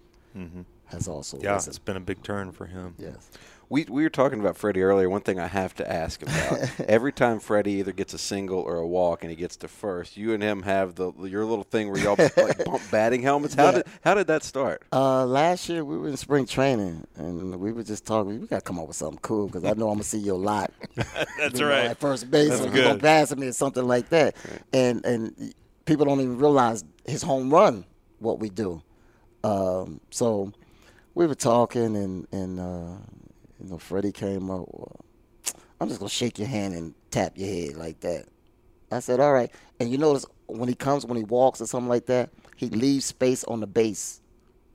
[0.85, 1.71] has also yeah, risen.
[1.71, 2.95] it's been a big turn for him.
[2.97, 3.29] Yes.
[3.69, 5.09] We, we were talking about Freddie earlier.
[5.09, 8.75] One thing I have to ask about: every time Freddie either gets a single or
[8.75, 11.89] a walk, and he gets to first, you and him have the your little thing
[11.91, 13.55] where y'all like bump batting helmets.
[13.55, 13.71] How Yeah.
[13.71, 14.83] did how did that start?
[14.91, 18.41] Uh, last year we were in spring training and we were just talking.
[18.41, 20.33] We got to come up with something cool because I know I'm gonna see you
[20.33, 20.71] a lot.
[20.95, 21.85] That's you know, right.
[21.85, 23.01] At first base, That's or you gonna good.
[23.01, 24.35] pass me or something like that.
[24.71, 25.53] And and
[25.85, 27.85] people don't even realize his home run.
[28.19, 28.83] What we do.
[29.43, 30.51] Um, so
[31.15, 32.97] we were talking and and uh,
[33.61, 34.67] you know Freddie came up.
[35.79, 38.25] I'm just gonna shake your hand and tap your head like that.
[38.91, 39.51] I said, all right.
[39.79, 43.05] And you notice when he comes, when he walks or something like that, he leaves
[43.05, 44.21] space on the base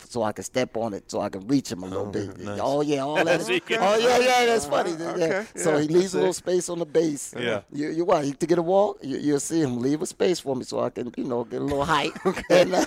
[0.08, 2.38] so I can step on it, so I can reach him a little bit.
[2.38, 2.60] nice.
[2.62, 3.42] Oh yeah, all that.
[3.42, 4.92] So oh yeah, yeah, that's funny.
[4.92, 5.44] Okay, Yeah.
[5.56, 6.34] So yeah, he leaves a little it.
[6.34, 7.34] space on the base.
[7.38, 7.62] Yeah.
[7.72, 8.38] You, you're right.
[8.38, 10.90] To get a walk, you, you'll see him leave a space for me, so I
[10.90, 12.12] can, you know, get a little height.
[12.50, 12.86] and, uh,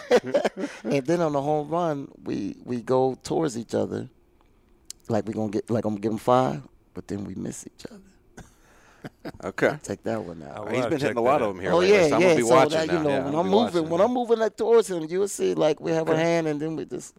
[0.84, 4.10] and then on the home run, we we go towards each other,
[5.10, 6.62] like we gonna get, like I'm gonna give him five,
[6.93, 8.02] but then we miss each other.
[9.43, 10.57] Okay, Take that one out.
[10.57, 11.71] Oh, he's Well, been hitting a lot that of them here.
[11.71, 12.27] Oh lately, yeah, so I'm yeah.
[12.29, 13.03] gonna be so watching that, you now.
[13.03, 14.05] know, Yeah, when I'll I'm moving, when now.
[14.05, 16.86] I'm moving like towards him, you'll see like we have a hand, and then we
[16.86, 17.13] just.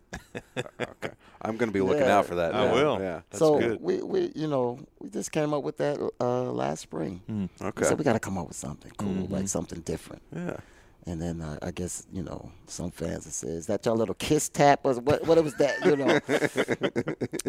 [0.56, 1.10] Okay,
[1.42, 2.18] I'm gonna be looking Yeah.
[2.18, 2.54] out for that.
[2.54, 2.74] I now.
[2.74, 2.98] will.
[3.00, 3.20] Yeah.
[3.30, 3.80] That's so good.
[3.80, 7.48] we, we, you know, we just came up with that uh, last spring.
[7.60, 7.84] Okay.
[7.84, 9.34] So we got to come up with something cool, Mm-hmm.
[9.34, 10.22] like something different.
[10.34, 10.56] Yeah.
[11.04, 14.14] And then uh, I guess you know some fans will say, "Is that your little
[14.14, 14.80] kiss tap?
[14.84, 15.26] Or what?
[15.26, 15.84] What was that?
[15.84, 16.20] You know,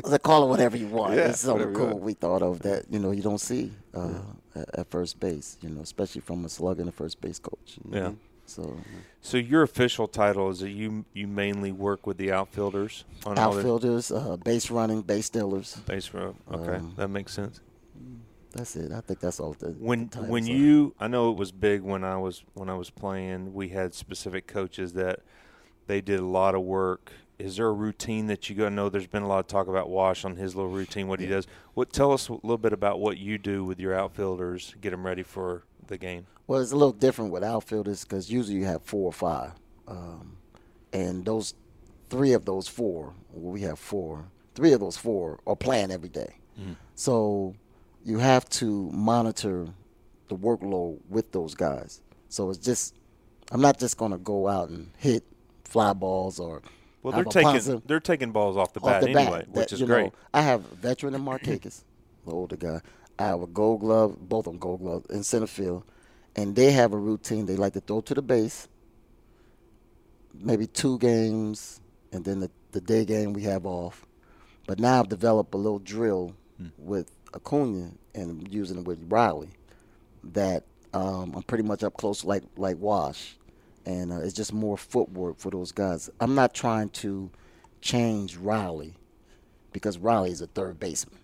[0.09, 1.13] so call it whatever you want.
[1.15, 2.01] Yeah, it's something cool want.
[2.01, 4.09] we thought of that you know you don't see uh,
[4.55, 5.57] at, at first base.
[5.61, 7.77] You know, especially from a slugger and a first base coach.
[7.89, 8.11] Yeah.
[8.45, 8.75] So
[9.21, 14.11] So your official title is that you you mainly work with the outfielders on outfielders,
[14.11, 15.75] uh, base running, base stealers.
[15.87, 16.35] base row.
[16.51, 17.61] Okay, Um, that makes sense.
[18.51, 18.91] That's it.
[18.91, 19.53] I think that's all.
[19.53, 20.61] The, when the when titles are.
[20.61, 23.53] you I know it was big when I was when I was playing.
[23.53, 25.21] We had specific coaches that
[25.87, 27.11] they did a lot of work.
[27.39, 28.69] Is there a routine that you go?
[28.69, 31.25] know there's been a lot of talk about Wash on his little routine, what he
[31.25, 31.47] does.
[31.73, 35.05] What tell us a little bit about what you do with your outfielders, get them
[35.05, 36.27] ready for the game.
[36.47, 39.51] Well, it's a little different with outfielders because usually you have four or five,
[39.87, 40.37] um,
[40.91, 41.55] and those
[42.09, 44.25] three of those four, well, we have four.
[44.55, 46.35] Three of those four are playing every day,
[46.95, 47.55] so
[48.05, 49.67] you have to monitor
[50.27, 52.01] the workload with those guys.
[52.29, 52.93] So it's just,
[53.51, 55.23] I'm not just gonna go out and hit
[55.65, 56.61] fly balls or.
[57.03, 59.69] Well, they're taking positive- they're taking balls off the off bat the anyway, bat, which
[59.69, 60.05] that, is great.
[60.05, 61.83] Know, I have a veteran in Markakis,
[62.25, 62.81] the older guy.
[63.19, 65.83] I have a gold glove, both of them gold Glove in center field,
[66.35, 67.45] and they have a routine.
[67.45, 68.67] They like to throw to the base,
[70.33, 71.79] maybe two games,
[72.11, 74.05] and then the, the day game we have off.
[74.65, 76.35] But now I've developed a little drill
[76.77, 79.49] with Acuna and using it with Riley
[80.23, 80.63] that
[80.93, 83.35] um, I'm pretty much up close like like Wash,
[83.85, 86.09] and uh, it's just more footwork for those guys.
[86.19, 87.29] I'm not trying to
[87.81, 88.93] change Riley
[89.71, 91.19] because Riley is a third baseman.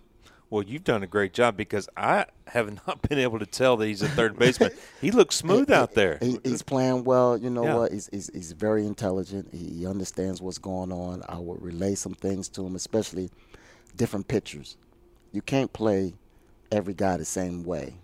[0.50, 3.86] Well, you've done a great job because I have not been able to tell that
[3.86, 4.72] he's a third baseman.
[5.00, 6.18] he looks smooth out there.
[6.20, 7.36] He, he's playing well.
[7.38, 7.74] You know Yeah.
[7.76, 7.92] what?
[7.92, 9.48] He's, he's he's very intelligent.
[9.52, 11.22] He, he understands what's going on.
[11.28, 13.30] I will relay some things to him, especially
[13.96, 14.76] different pitchers.
[15.32, 16.14] You can't play
[16.72, 17.94] every guy the same way.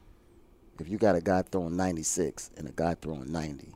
[0.79, 3.73] If you got a guy throwing 96 and a guy throwing 90,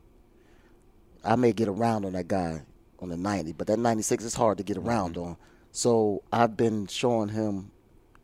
[1.24, 2.62] I may get around on that guy
[2.98, 4.88] on the 90, but that 96 is hard to get mm-hmm.
[4.88, 5.36] around on.
[5.72, 7.70] So I've been showing him,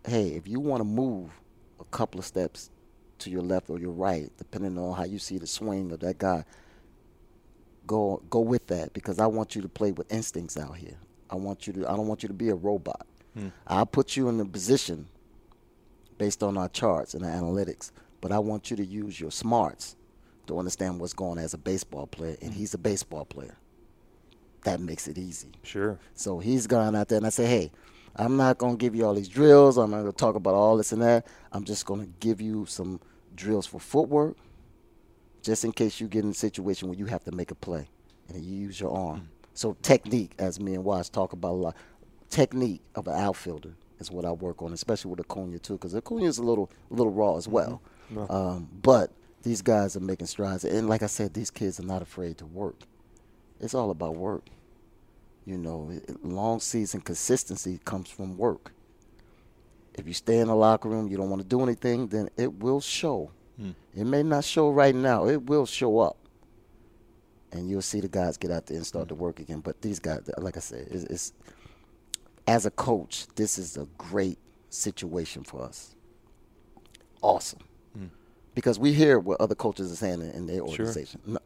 [0.07, 1.31] hey, if you want to move
[1.81, 2.71] a couple of steps
[3.19, 6.19] to your left or your right, depending on how you see the swing of that
[6.19, 6.45] guy,
[7.87, 10.99] go go with that because I want you to play with instincts out here.
[11.31, 11.89] I want you to.
[11.89, 13.07] I don't want you to be a robot.
[13.35, 13.49] Hmm.
[13.67, 15.09] I'll put you in a position
[16.19, 19.97] based on our charts and our analytics, but I want you to use your smarts
[20.47, 22.55] to understand what's going on as a baseball player, and mm.
[22.55, 23.57] he's a baseball player.
[24.65, 25.53] That makes it easy.
[25.63, 25.99] Sure.
[26.15, 27.71] So he's gone out there, and I say, hey,
[28.17, 29.77] I'm not going to give you all these drills.
[29.77, 31.27] I'm not going to talk about all this and that.
[31.53, 33.01] I'm just going to give you some
[33.35, 34.37] drills for footwork,
[35.43, 37.89] just in case you get in a situation where you have to make a play
[38.29, 39.21] and you use your arm.
[39.21, 39.27] Mm.
[39.55, 41.77] So technique, as me and Wash talk about a lot,
[42.29, 46.27] technique of an outfielder is what I work on, especially with Acuna too, because Acuna
[46.27, 47.53] is a little, a little raw as mm-hmm.
[47.53, 47.83] well.
[48.29, 49.13] Um, but
[49.47, 52.47] these guys are making strides, and like I said, these kids are not afraid to
[52.47, 52.81] work.
[53.61, 54.43] It's all about work.
[55.45, 55.93] You know,
[56.25, 58.73] long season consistency comes from work.
[59.95, 62.59] If you stay in the locker room, you don't want to do anything, then it
[62.59, 63.31] will show.
[63.57, 63.71] Hmm.
[63.95, 65.29] It may not show right now.
[65.29, 66.17] It will show up,
[67.53, 69.61] and you'll see the guys get out there and start to work again.
[69.61, 71.33] But these guys, like I said, it's, it's
[72.49, 74.41] as a coach, this is a great
[74.71, 75.95] situation for us.
[77.23, 77.61] Awesome,
[78.57, 81.21] because we hear what other coaches are saying in, their organization.
[81.27, 81.39] No,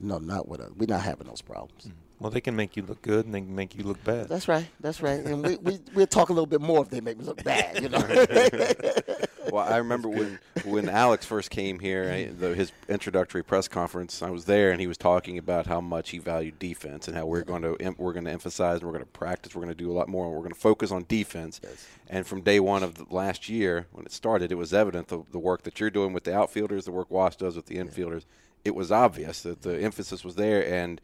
[0.00, 0.72] no, not with us.
[0.76, 1.86] We're not having those problems.
[1.86, 1.92] Mm.
[2.18, 4.28] Well, they can make you look good and they can make you look bad.
[4.28, 4.66] That's right.
[4.80, 5.20] That's right.
[5.20, 7.80] And we, we, we'll talk a little bit more if they make me look bad,
[7.80, 7.98] you know.
[9.52, 14.22] Well, I remember when when Alex first came here, I- the, his introductory press conference.
[14.22, 17.26] I was there, and he was talking about how much he valued defense and how
[17.26, 19.84] we're going to we're going to emphasize, and we're going to practice, we're going to
[19.84, 21.60] do a lot more, and we're going to focus on defense.
[22.08, 25.22] And from day one of the last year, when it started, it was evident the,
[25.32, 28.24] the work that you're doing with the outfielders, the work Wash does with the infielders.
[28.64, 31.00] It was obvious that the emphasis was there, and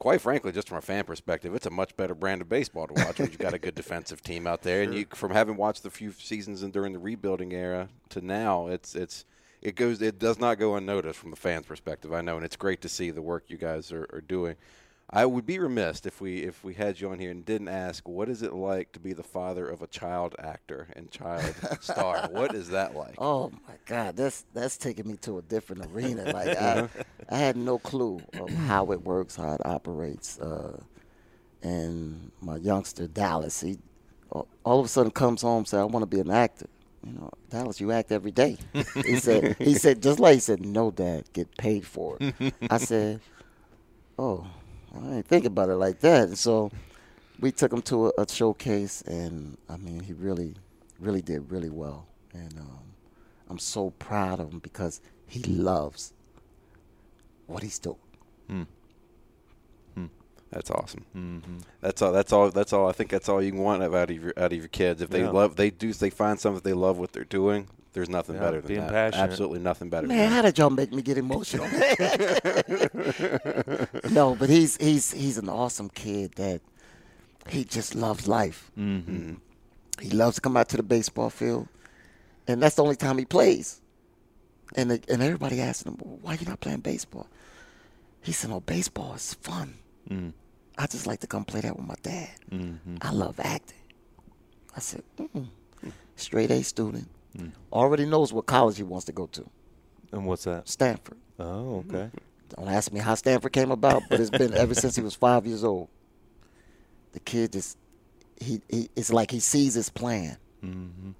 [0.00, 2.94] quite frankly, just from a fan perspective, it's a much better brand of baseball to
[2.94, 4.82] watch when you've got a good defensive team out there.
[4.82, 8.66] And you, from having watched the few seasons and during the rebuilding era to now,
[8.66, 9.24] it's it's
[9.62, 12.12] it goes it does not go unnoticed from the fans' perspective.
[12.12, 14.56] I know, and it's great to see the work you guys are, are doing.
[15.12, 18.08] I would be remiss if we if we had you on here and didn't ask
[18.08, 22.28] what is it like to be the father of a child actor and child star.
[22.30, 23.16] What is that like?
[23.18, 26.24] oh my God, that's that's taking me to a different arena.
[26.32, 26.88] Like I,
[27.28, 30.38] I had no clue of how it works, how it operates.
[30.38, 30.80] Uh,
[31.62, 33.78] and my youngster Dallas, he
[34.30, 36.66] all of a sudden comes home and said, "I want to be an actor."
[37.04, 38.58] You know, Dallas, you act every day.
[39.04, 42.54] he said, he said, just like he said, no, Dad, get paid for it.
[42.70, 43.20] I said,
[44.18, 44.46] oh,
[44.94, 46.28] I ain't think about it like that.
[46.28, 46.70] And so
[47.40, 50.54] we took him to a, a showcase, and I mean, he really,
[50.98, 52.06] really did really well.
[52.32, 52.80] And um,
[53.48, 56.12] I'm so proud of him because he loves
[57.46, 57.96] what he's doing.
[60.50, 61.04] That's awesome.
[61.16, 61.58] Mm-hmm.
[61.80, 62.10] That's all.
[62.12, 62.50] That's all.
[62.50, 62.88] That's all.
[62.88, 65.00] I think that's all you can want out of your out of your kids.
[65.00, 65.30] If they Yeah.
[65.30, 65.92] love, they do.
[65.92, 67.68] They find something they love what they're doing.
[67.92, 68.90] There's nothing Yeah, better than being that.
[68.90, 69.30] passionate.
[69.30, 70.06] Absolutely nothing better.
[70.06, 71.66] Man, than how did y'all make me get emotional?
[74.10, 76.60] no, but he's he's he's an awesome kid that
[77.48, 78.70] he just loves life.
[78.78, 79.34] Mm-hmm.
[80.00, 81.68] He loves to come out to the baseball field,
[82.46, 83.80] and that's the only time he plays.
[84.76, 87.26] And the, and everybody asks him, "Why you not playing baseball?"
[88.22, 89.74] He said, "No, baseball is fun.
[90.78, 92.30] I just like to come play that with my dad.
[93.02, 93.76] I love acting."
[94.76, 95.48] I said, mm
[96.14, 97.08] "Straight A student,
[97.72, 99.48] already knows what college he wants to go to."
[100.12, 100.68] And what's that?
[100.68, 101.16] Stanford.
[101.38, 102.10] Oh, okay.
[102.56, 105.46] Don't ask me how Stanford came about, but it's been ever since he was five
[105.46, 105.88] years old.
[107.12, 107.78] The kid just
[108.40, 110.36] he, he it's like he sees his plan.
[110.64, 111.10] Mm-hmm.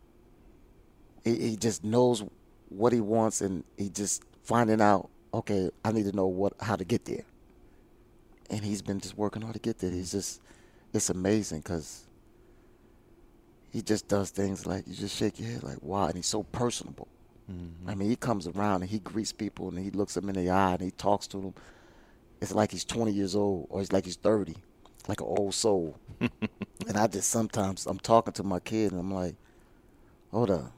[1.24, 2.24] He, he just knows
[2.68, 5.08] what he wants, and he just finding out.
[5.32, 7.24] Okay, I need to know what how to get there.
[8.50, 9.90] And he's been just working hard to get there.
[9.90, 10.40] He's just
[10.92, 12.06] it's amazing because
[13.72, 16.42] he just does things like you just shake your head like wow, and he's so
[16.42, 17.08] personable.
[17.50, 17.88] Mm-hmm.
[17.88, 20.50] I mean, he comes around and he greets people and he looks them in the
[20.50, 21.54] eye and he talks to them.
[22.40, 24.54] It's like he's 20 years old or it's like he's 30,
[25.08, 25.96] like an old soul.
[26.20, 29.34] and I just sometimes I'm talking to my kid and I'm like,
[30.30, 30.72] hold up,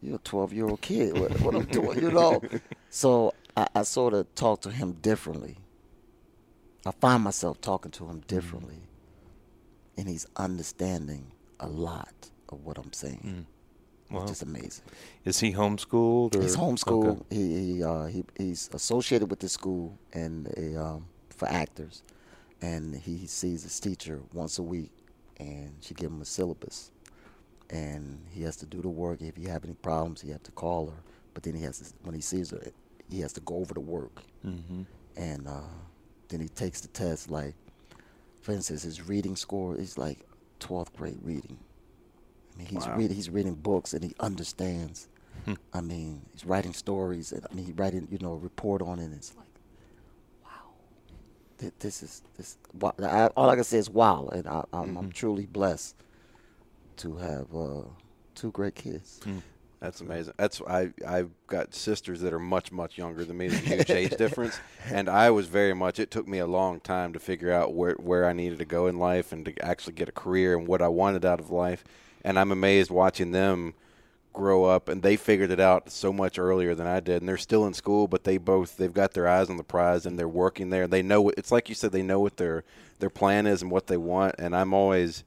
[0.00, 1.18] you're a 12 year old kid.
[1.18, 2.40] What, what I'm doing, you know?
[2.94, 5.56] So I, I sort of talk to him differently.
[6.84, 8.26] I find myself talking to him mm-hmm.
[8.26, 8.82] differently,
[9.96, 13.46] and he's understanding a lot of what I'm saying,
[14.10, 14.22] Wow.
[14.22, 14.84] which is amazing.
[15.24, 16.36] Is he homeschooled?
[16.36, 16.42] Or?
[16.42, 17.20] He's homeschooled.
[17.22, 17.36] Okay.
[17.36, 22.02] He he, uh, he he's associated with the school and a, um, for actors,
[22.60, 24.90] and he sees his teacher once a week,
[25.40, 26.90] and she gives him a syllabus,
[27.70, 29.20] and he has to do the work.
[29.22, 31.02] If he have any problems, he have to call her.
[31.34, 32.62] But then he has to, when he sees her,
[33.08, 34.82] he has to go over the work, Mm-hmm.
[35.16, 35.60] and uh,
[36.28, 37.30] then he takes the test.
[37.30, 37.54] Like
[38.42, 40.18] for instance, his reading score is like
[40.60, 41.56] 12th grade reading.
[42.54, 42.96] I mean, he's Wow.
[42.96, 45.08] reading he's reading books and he understands.
[45.44, 45.54] Hmm.
[45.72, 48.98] I mean, he's writing stories and I mean, he's writing you know a report on
[48.98, 49.04] it.
[49.04, 49.46] And it's like,
[50.44, 50.50] wow,
[51.58, 52.56] Th- this is this.
[52.78, 52.94] Wow.
[53.02, 54.96] I, all I can say is wow, and I, I'm, Mm-hmm.
[54.98, 55.96] I'm truly blessed
[56.98, 57.82] to have uh,
[58.34, 59.20] two great kids.
[59.24, 59.38] Hmm.
[59.80, 60.34] That's amazing.
[60.36, 63.48] That's I I've got sisters that are much much younger than me.
[63.48, 65.98] There's a huge age difference, and I was very much.
[65.98, 68.86] It took me a long time to figure out where where I needed to go
[68.86, 71.82] in life and to actually get a career and what I wanted out of life.
[72.22, 73.74] And I'm amazed watching them
[74.32, 77.20] grow up, and they figured it out so much earlier than I did.
[77.20, 80.06] And they're still in school, but they both they've got their eyes on the prize
[80.06, 80.86] and they're working there.
[80.86, 81.92] They know it's like you said.
[81.92, 82.64] They know what their
[82.98, 84.36] their plan is and what they want.
[84.38, 85.24] And I'm always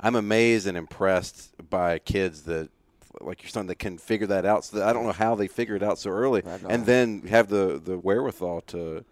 [0.00, 2.68] I'm amazed and impressed by kids that
[3.20, 4.64] like your son that can figure that out.
[4.64, 7.48] So that I don't know how they figure it out so early, and then have
[7.48, 9.04] the the wherewithal to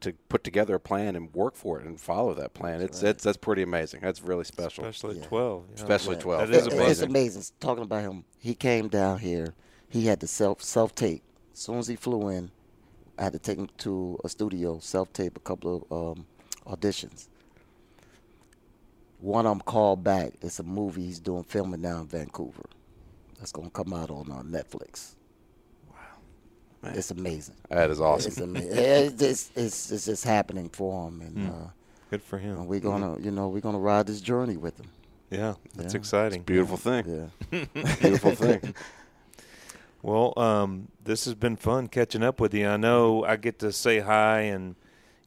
[0.00, 2.80] to put together a plan and work for it and follow that plan.
[2.82, 4.00] It's that's that's pretty amazing.
[4.02, 4.84] That's really special.
[4.84, 5.26] Especially Yeah.
[5.26, 5.62] 12.
[5.62, 5.74] you know.
[5.82, 6.20] Especially Yeah.
[6.22, 6.40] 12.
[6.40, 7.08] That is It- That's It's amazing.
[7.10, 7.42] amazing.
[7.60, 9.54] Talking about him, he came down here.
[9.88, 11.22] He had to self self tape.
[11.52, 12.50] As soon as he flew in,
[13.18, 16.26] I had to take him to a studio, self tape a couple of um,
[16.66, 17.28] auditions.
[19.20, 20.34] One of them called back.
[20.42, 22.66] It's a movie he's doing filming now in Vancouver.
[23.38, 25.14] That's gonna come out on uh, Netflix.
[26.86, 26.96] Man.
[26.98, 27.54] It's amazing.
[27.68, 28.30] That is awesome.
[28.30, 31.48] It's, ama- it's, it's, it's, it's just happening for him, and, Mm.
[31.50, 31.68] uh,
[32.10, 32.66] Good for him.
[32.66, 34.86] we're gonna, you know, we're gonna ride this journey with him.
[35.30, 35.98] Yeah, that's Yeah.
[36.00, 36.42] exciting.
[36.42, 37.30] Beautiful thing.
[37.50, 37.64] Yeah.
[38.00, 38.74] Beautiful thing.
[40.02, 42.68] Well, um, this has been fun catching up with you.
[42.68, 44.76] I know I get to say hi, and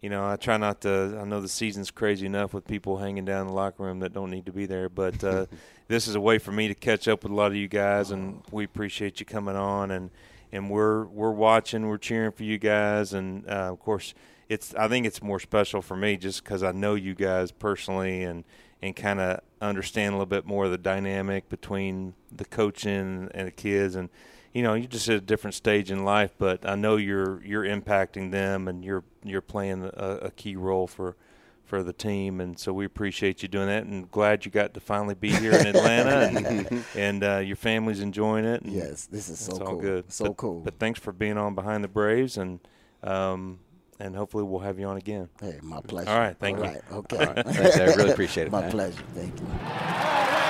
[0.01, 1.17] you know I try not to.
[1.21, 4.13] I know the season's crazy enough with people hanging down in the locker room that
[4.13, 5.47] don't need to be there, but uh,
[5.89, 8.11] this is a way for me to catch up with a lot of you guys,
[8.11, 10.11] and we appreciate you coming on, and
[10.51, 14.13] and we're we're watching, we're cheering for you guys, and uh, of course
[14.47, 14.73] it's.
[14.75, 18.43] I think it's more special for me just because I know you guys personally, and
[18.81, 23.47] and kind of understand a little bit more of the dynamic between the coaching and
[23.47, 24.09] the kids and
[24.53, 27.65] you know you're just at a different stage in life but i know you're you're
[27.65, 31.15] impacting them and you're you're playing a, a key role for
[31.69, 34.79] for the team and so we appreciate you doing that and glad you got to
[34.79, 39.29] finally be here in atlanta and, and uh, your family's enjoying it and Yes, this
[39.29, 39.67] is so it's cool.
[39.67, 40.61] all good So but, cool.
[40.61, 42.59] but thanks for being on behind the braves and
[43.03, 43.59] um
[43.99, 46.09] and hopefully we'll have you on again Hey, my pleasure.
[46.09, 46.71] All right, thank All you.
[46.71, 47.17] right, okay.
[47.17, 48.71] All right, thanks, I really appreciate it, My man.
[48.71, 49.03] pleasure.
[49.13, 50.45] Thank you.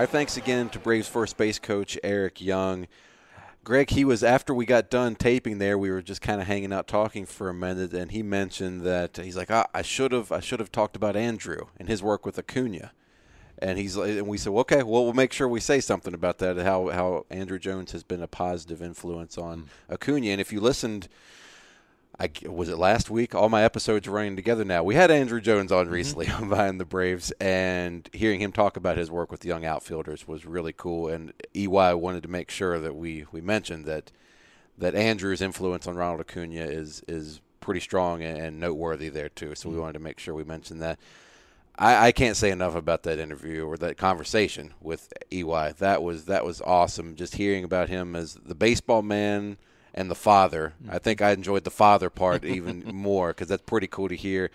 [0.00, 2.86] Our thanks again to Braves first base coach Eric Young.
[3.64, 5.76] Greg, he was after we got done taping there.
[5.76, 9.18] We were just kind of hanging out talking for a minute, and he mentioned that
[9.18, 12.24] he's like, ah, I should have, I should have talked about Andruw and his work
[12.24, 12.92] with Acuna.
[13.58, 16.38] And he's and we said, well, okay, well, we'll make sure we say something about
[16.38, 16.56] that.
[16.56, 20.28] How how Andruw Jones has been a positive influence on Acuna.
[20.28, 21.08] And if you listened,
[22.20, 23.34] I was it last week.
[23.34, 24.82] All my episodes are running together now.
[24.82, 25.94] We had Andruw Jones on mm-hmm.
[25.94, 29.64] recently on behind the Braves, and hearing him talk about his work with the young
[29.64, 31.08] outfielders was really cool.
[31.08, 34.12] And EY wanted to make sure that we we mentioned that
[34.76, 39.54] that Andruw's influence on Ronald Acuna is is pretty strong and, and noteworthy there too.
[39.54, 39.82] So we mm-hmm.
[39.82, 40.98] wanted to make sure we mentioned that.
[41.78, 45.72] I, I can't say enough about that interview or that conversation with EY.
[45.78, 47.16] That was that was awesome.
[47.16, 49.56] Just hearing about him as the baseball man
[49.94, 50.74] and the father.
[50.88, 51.02] I mm.
[51.02, 54.50] think I enjoyed the father part even more because that's pretty cool to hear.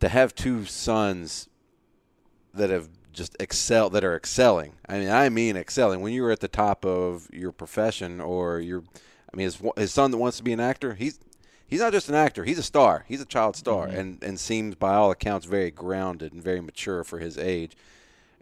[0.00, 1.48] To have two sons
[2.54, 4.74] that have just excel that are excelling.
[4.88, 6.00] I mean, I mean excelling.
[6.00, 8.84] When you're at the top of your profession or you're,
[9.32, 11.18] I mean, his his son that wants to be an actor, he's
[11.66, 12.44] he's not just an actor.
[12.44, 13.04] He's a star.
[13.08, 13.98] He's a child star, mm-hmm.
[13.98, 17.76] and and seems by all accounts very grounded and very mature for his age.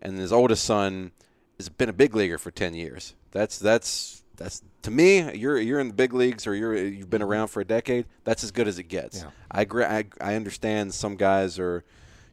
[0.01, 1.12] And his oldest son
[1.59, 3.14] has been a big leaguer for ten years.
[3.33, 5.32] That's that's that's to me.
[5.34, 8.07] You're you're in the big leagues or you're you've been around for a decade.
[8.24, 9.22] That's as good as it gets.
[9.22, 9.30] Yeah.
[9.51, 11.84] I, I I understand some guys are.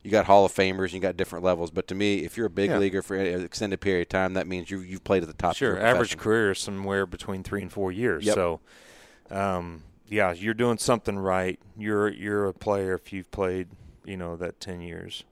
[0.05, 2.49] You got Hall of Famers, you got different levels, but to me, if you're a
[2.49, 2.77] big Yeah.
[2.77, 5.55] leaguer for an extended period of time, that means you you've played at the top.
[5.55, 8.25] Sure, average career is somewhere between three and four years.
[8.25, 8.35] Yep.
[8.35, 8.59] So,
[9.31, 11.57] um, yeah, you're doing something right.
[11.77, 13.69] You're you're a player if you've played,
[14.03, 15.23] you know, that ten years.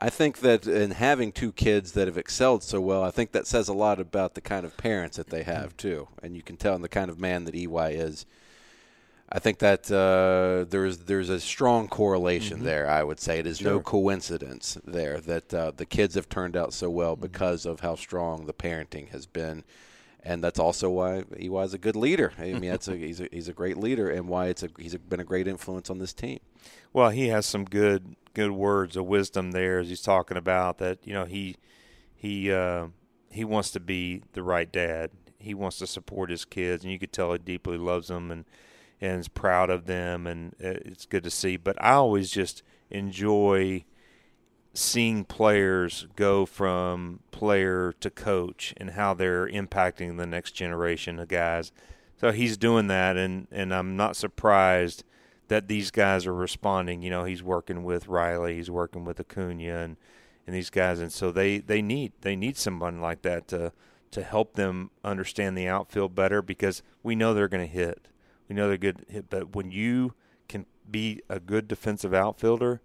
[0.00, 3.46] I think that in having two kids that have excelled so well, I think that
[3.46, 6.56] says a lot about the kind of parents that they have too, and you can
[6.56, 8.24] tell in the kind of man that EY is.
[9.32, 12.90] I think that uh, there's there's a strong correlation there.
[12.90, 16.72] I would say it is no coincidence there that uh, the kids have turned out
[16.72, 19.64] so well because of how strong the parenting has been,
[20.24, 22.32] and that's also why EY is a good leader.
[22.38, 24.96] I mean, that's a, he's a he's a great leader, and why it's a he's
[24.96, 26.40] been a great influence on this team.
[26.92, 30.98] Well, he has some good good words of wisdom there as he's talking about that.
[31.06, 31.56] You know, he
[32.14, 32.88] he uh,
[33.30, 35.10] he wants to be the right dad.
[35.38, 38.44] he wants to support his kids, and you could tell he deeply loves them and
[39.00, 41.56] and is proud of them, and it's good to see.
[41.56, 43.84] But I always just enjoy
[44.74, 51.28] seeing players go from player to coach and how they're impacting the next generation of
[51.28, 51.72] guys.
[52.16, 55.04] So he's doing that, and and I'm not surprised
[55.50, 57.02] that these guys are responding.
[57.02, 59.96] You know, he's working with Riley, he's working with Acuna, and
[60.46, 63.72] and these guys, and so they they need they need someone like that to
[64.12, 68.08] to help them understand the outfield better because we know they're going to hit.
[68.48, 70.14] We know they're good hit, but when you
[70.48, 72.80] can be a good defensive outfielder,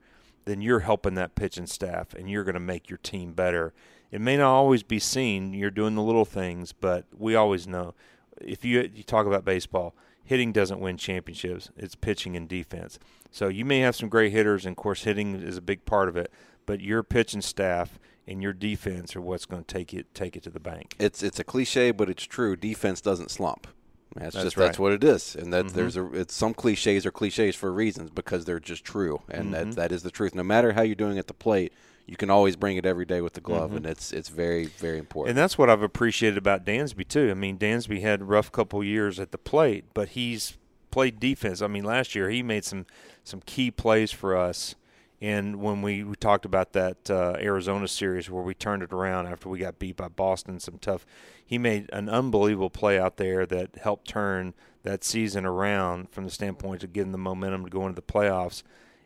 [0.45, 3.73] then you're helping that pitching staff and you're going to make your team better.
[4.11, 5.53] It may not always be seen.
[5.53, 7.93] You're doing the little things, but we always know.
[8.41, 9.95] If you you talk about baseball,
[10.25, 11.69] hitting doesn't win championships.
[11.77, 12.99] It's pitching and defense.
[13.31, 16.09] So you may have some great hitters, and of course, hitting is a big part
[16.09, 16.31] of it.
[16.65, 20.43] But your pitching staff and your defense are what's going to take it take it
[20.43, 20.95] to the bank.
[20.99, 22.55] It's it's a cliche, but it's true.
[22.55, 23.67] Defense doesn't slump.
[24.15, 24.65] That's, That's just right.
[24.67, 25.73] that's what it is, and that Mhm.
[25.73, 29.51] there's a it's some cliches are cliches for reasons because they're just true, and Mhm.
[29.51, 30.33] that that is the truth.
[30.33, 31.73] No matter how you're doing at the plate,
[32.05, 33.77] you can always bring it every day with the glove, Mhm.
[33.77, 35.29] and it's it's very very important.
[35.31, 37.29] And that's what I've appreciated about Dansby too.
[37.31, 40.57] I mean, Dansby had a rough couple years at the plate, but he's
[40.91, 41.61] played defense.
[41.61, 42.85] I mean, last year he made some
[43.23, 44.75] some key plays for us.
[45.21, 49.27] And when we, we talked about that uh, Arizona series where we turned it around
[49.27, 51.05] after we got beat by Boston, some tough,
[51.43, 54.53] he made an unbelievable play out there that helped turn
[54.83, 58.61] that season around from the standpoint of getting the momentum to go into the playoffs.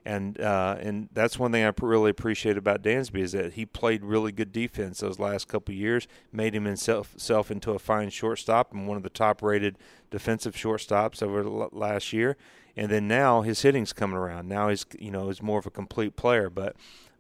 [0.06, 4.04] And uh, and that's one thing I really appreciate about Dansby is that he played
[4.04, 8.74] really good defense those last couple years, made him himself self into a fine shortstop
[8.74, 9.78] and one of the top rated
[10.10, 12.38] defensive shortstops over the last year.
[12.78, 14.48] And then now his hitting's coming around.
[14.48, 16.50] Now he's you know he's more of a complete player.
[16.50, 16.76] But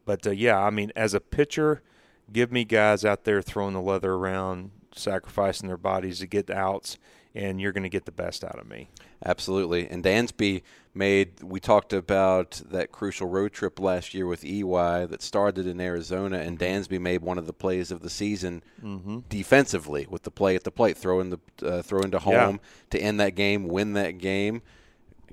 [0.05, 1.81] but uh, yeah, I mean as a pitcher,
[2.31, 6.97] give me guys out there throwing the leather around, sacrificing their bodies to get outs,
[7.35, 8.89] and you're going to get the best out of me.
[9.25, 9.87] Absolutely.
[9.87, 10.61] And Dansby
[10.93, 15.79] made, we talked about that crucial road trip last year with EY that started in
[15.79, 19.19] Arizona, and Dansby made one of the plays of the season Mm-hmm.
[19.29, 22.45] defensively with the play at the plate, throwing the uh, throwing to Yeah.
[22.45, 22.59] home
[22.89, 24.61] to end that game, win that game.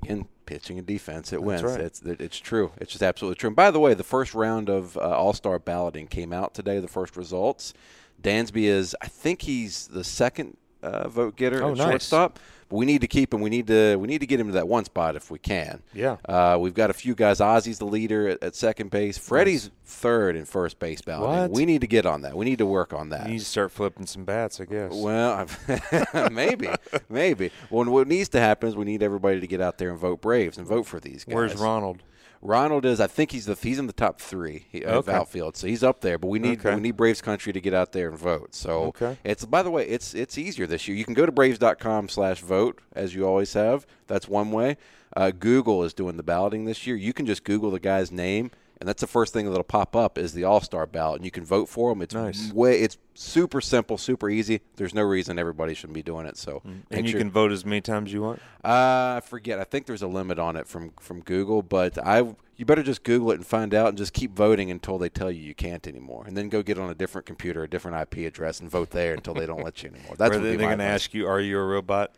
[0.03, 1.63] Again, pitching and defense, it wins.
[1.63, 1.81] right.
[1.81, 2.71] It's it's true.
[2.77, 3.47] It's just absolutely true.
[3.47, 6.79] And by the way, the first round of uh, All Star balloting came out today.
[6.79, 7.73] The first results.
[8.21, 11.87] Dansby is, I think he's the second uh, vote getter Oh, at nice.
[11.87, 12.39] shortstop.
[12.69, 13.41] But we need to keep him.
[13.41, 15.81] We need to we need to get him to that one spot if we can.
[15.93, 16.17] Yeah.
[16.25, 17.39] Uh, we've got a few guys.
[17.39, 19.17] Ozzie's the leader at, at second base.
[19.17, 21.01] Freddie's third in first base.
[21.05, 21.51] What?
[21.51, 22.35] We need to get on that.
[22.35, 23.25] We need to work on that.
[23.27, 24.91] You need to start flipping some bats, I guess.
[24.93, 25.47] Well,
[26.31, 26.69] maybe,
[27.09, 27.51] maybe.
[27.69, 30.21] Well, what needs to happen is we need everybody to get out there and vote
[30.21, 31.35] Braves and vote for these guys.
[31.35, 32.03] Where's Ronald?
[32.41, 32.99] Ronald is.
[32.99, 35.13] I think he's the he's in the top three of Okay.
[35.17, 36.17] outfield, so he's up there.
[36.17, 36.75] But we need Okay.
[36.75, 38.53] we need Braves country to get out there and vote.
[38.53, 39.17] So Okay.
[39.23, 40.95] it's by the way, it's it's easier this year.
[40.97, 43.85] You can go to Braves.com/vote as you always have.
[44.07, 44.77] That's one way.
[45.15, 46.95] Uh, Google is doing the balloting this year.
[46.95, 50.17] You can just Google the guy's name, and that's the first thing that'll pop up
[50.17, 52.01] is the All Star ballot, and you can vote for them.
[52.01, 52.51] It's Nice.
[52.53, 54.61] way it's super simple, super easy.
[54.75, 56.37] There's no reason everybody shouldn't be doing it.
[56.37, 56.81] So Mm.
[56.91, 58.39] And you sure- can vote as many times as you want.
[58.63, 59.59] uh, I forget.
[59.59, 63.03] I think there's a limit on it from from Google, but I you better just
[63.03, 65.85] Google it and find out, and just keep voting until they tell you you can't
[65.87, 68.89] anymore, and then go get on a different computer, a different IP address, and vote
[68.91, 70.15] there until they don't let you anymore.
[70.17, 72.13] That's what they're going to ask you, "Are you a robot?"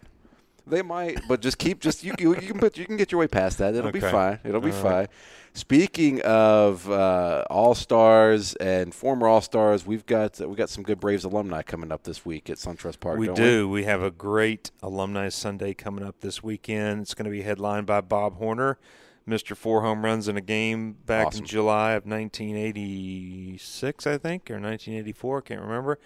[0.68, 3.20] They might, but just keep just you you, you can put you can get your
[3.20, 3.76] way past that.
[3.76, 4.40] It'll be fine.
[4.44, 4.92] It'll be All fine.
[4.92, 5.10] right.
[5.54, 11.00] Speaking of uh, all stars and former all stars, we've got we got some good
[11.00, 13.18] Braves alumni coming up this week at SunTrust Park.
[13.18, 13.68] we do.
[13.68, 17.02] We have a great Alumni Sunday coming up this weekend.
[17.02, 18.78] It's going to be headlined by Bob Horner,
[19.28, 19.58] Mr.
[19.58, 21.42] Four Home Runs in a Game back Awesome.
[21.42, 25.38] in July of 1986, I think, or 1984.
[25.38, 26.00] I can't remember.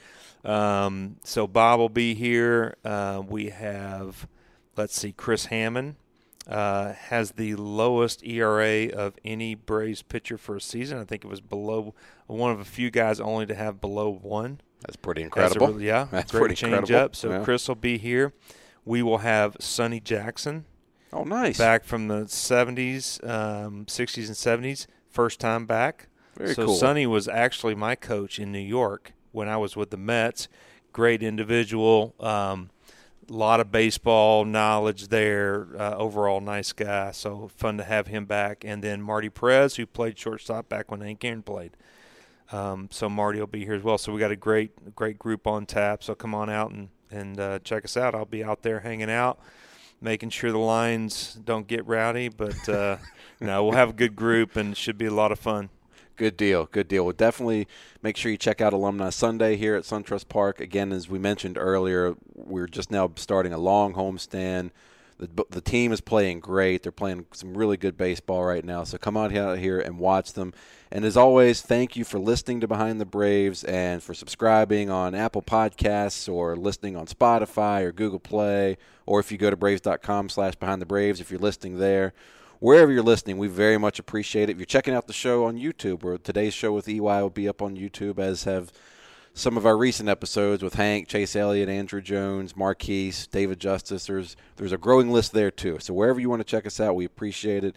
[0.45, 2.76] Um, so Bob will be here.
[2.84, 4.28] Uh, we have,
[4.78, 5.95] let's see, Chris Hammond.
[6.45, 10.97] Uh, has the lowest ERA of any Braves pitcher for a season.
[10.99, 11.95] I think it was below
[12.28, 14.59] one of a few guys only to have below one.
[14.82, 15.82] That's pretty That's a incredible.
[15.82, 17.05] yeah, That's great pretty change incredible.
[17.05, 17.15] up.
[17.15, 17.43] So Yeah.
[17.45, 18.34] Chris will be here.
[18.84, 20.65] We will have Sonny Jackson
[21.13, 21.57] oh, nice.
[21.57, 24.86] back from the 70s, um, 60s, and 70s.
[25.09, 26.09] First time back.
[26.36, 26.55] Very cool.
[26.55, 26.76] so cool.
[26.76, 30.49] Sonny was actually my coach in New York when I was with the Mets.
[30.91, 32.15] Great individual.
[32.19, 32.69] Um,
[33.30, 35.67] a lot of baseball knowledge there.
[35.78, 37.11] Uh, overall, nice guy.
[37.11, 38.63] So fun to have him back.
[38.65, 41.71] And then Marty Perez, who played shortstop back when Hank Aaron played.
[42.51, 43.97] Um, so Marty will be here as well.
[43.97, 46.03] So we got a great, great group on tap.
[46.03, 48.15] So come on out and and uh, check us out.
[48.15, 49.39] I'll be out there hanging out,
[50.01, 52.30] making sure the lines don't get rowdy.
[52.30, 52.97] But uh,
[53.39, 55.69] no, we'll have a good group and should be a lot of fun.
[56.16, 56.68] Good deal.
[56.72, 57.05] Good deal.
[57.05, 57.68] Well, definitely
[58.03, 60.61] make sure you check out Alumni Sunday here at SunTrust Park.
[60.61, 64.70] Again, as we mentioned earlier, we're just now starting a long homestand.
[65.18, 66.84] The, the team is playing great.
[66.84, 68.84] They're playing some really good baseball right now.
[68.84, 70.53] So come out here and watch them.
[70.91, 75.16] And as always, thank you for listening to Behind the Braves and for subscribing on
[75.16, 80.30] Apple Podcasts or listening on Spotify or Google Play, or if you go to braves.com
[80.30, 82.14] slash behind the Braves, if you're listening there
[82.64, 84.53] wherever you're listening, we very much appreciate it.
[84.53, 87.49] If you're checking out the show on YouTube, where today's show with EY will be
[87.49, 88.72] up on YouTube, as have
[89.34, 94.05] some of our recent episodes with Hank, Chase Elliott, Andruw Jones, Marquise, David Justice.
[94.05, 95.78] There's there's a growing list there too.
[95.82, 97.76] So wherever you want to check us out, we appreciate it.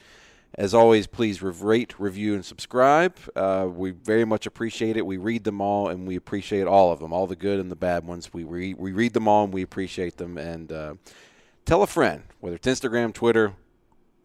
[0.54, 3.16] As always, please rate, review, and subscribe.
[3.34, 5.04] Uh, we very much appreciate it.
[5.04, 7.76] We read them all, and we appreciate all of them, all the good and the
[7.76, 8.32] bad ones.
[8.32, 10.38] We re- we read them all, and we appreciate them.
[10.38, 10.94] And uh,
[11.64, 13.54] tell a friend, whether it's Instagram, Twitter,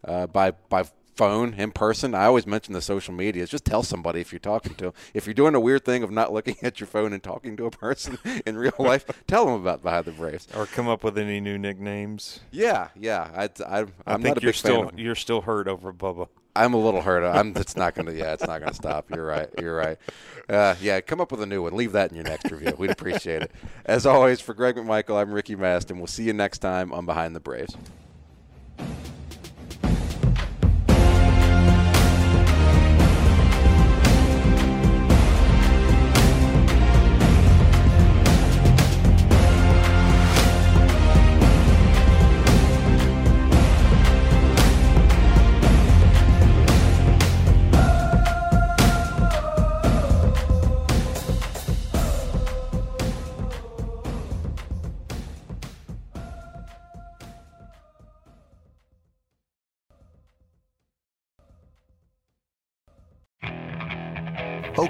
[0.06, 0.84] uh, by by
[1.14, 2.14] phone in person.
[2.14, 3.46] I always mention the social media.
[3.46, 4.92] Just tell somebody if you're talking to them.
[5.14, 7.66] If you're doing a weird thing of not looking at your phone and talking to
[7.66, 10.48] a person in real life, tell them about Behind the Braves.
[10.54, 12.40] Or come up with any new nicknames.
[12.50, 13.30] Yeah, yeah.
[13.34, 14.94] I, I, I'm I think not a you're big still fan.
[14.94, 16.28] Of, you're still hurt over Bubba.
[16.54, 17.24] I'm a little hurt.
[17.24, 17.56] I'm.
[17.56, 18.12] It's not gonna.
[18.12, 19.10] Yeah, it's not gonna stop.
[19.10, 19.48] You're right.
[19.58, 19.96] You're right.
[20.50, 21.74] Uh, yeah, come up with a new one.
[21.74, 22.74] Leave that in your next review.
[22.76, 23.52] We'd appreciate it.
[23.86, 27.06] As always, for Greg McMichael, I'm Ricky Mast, and We'll see you next time on
[27.06, 27.74] Behind the Braves.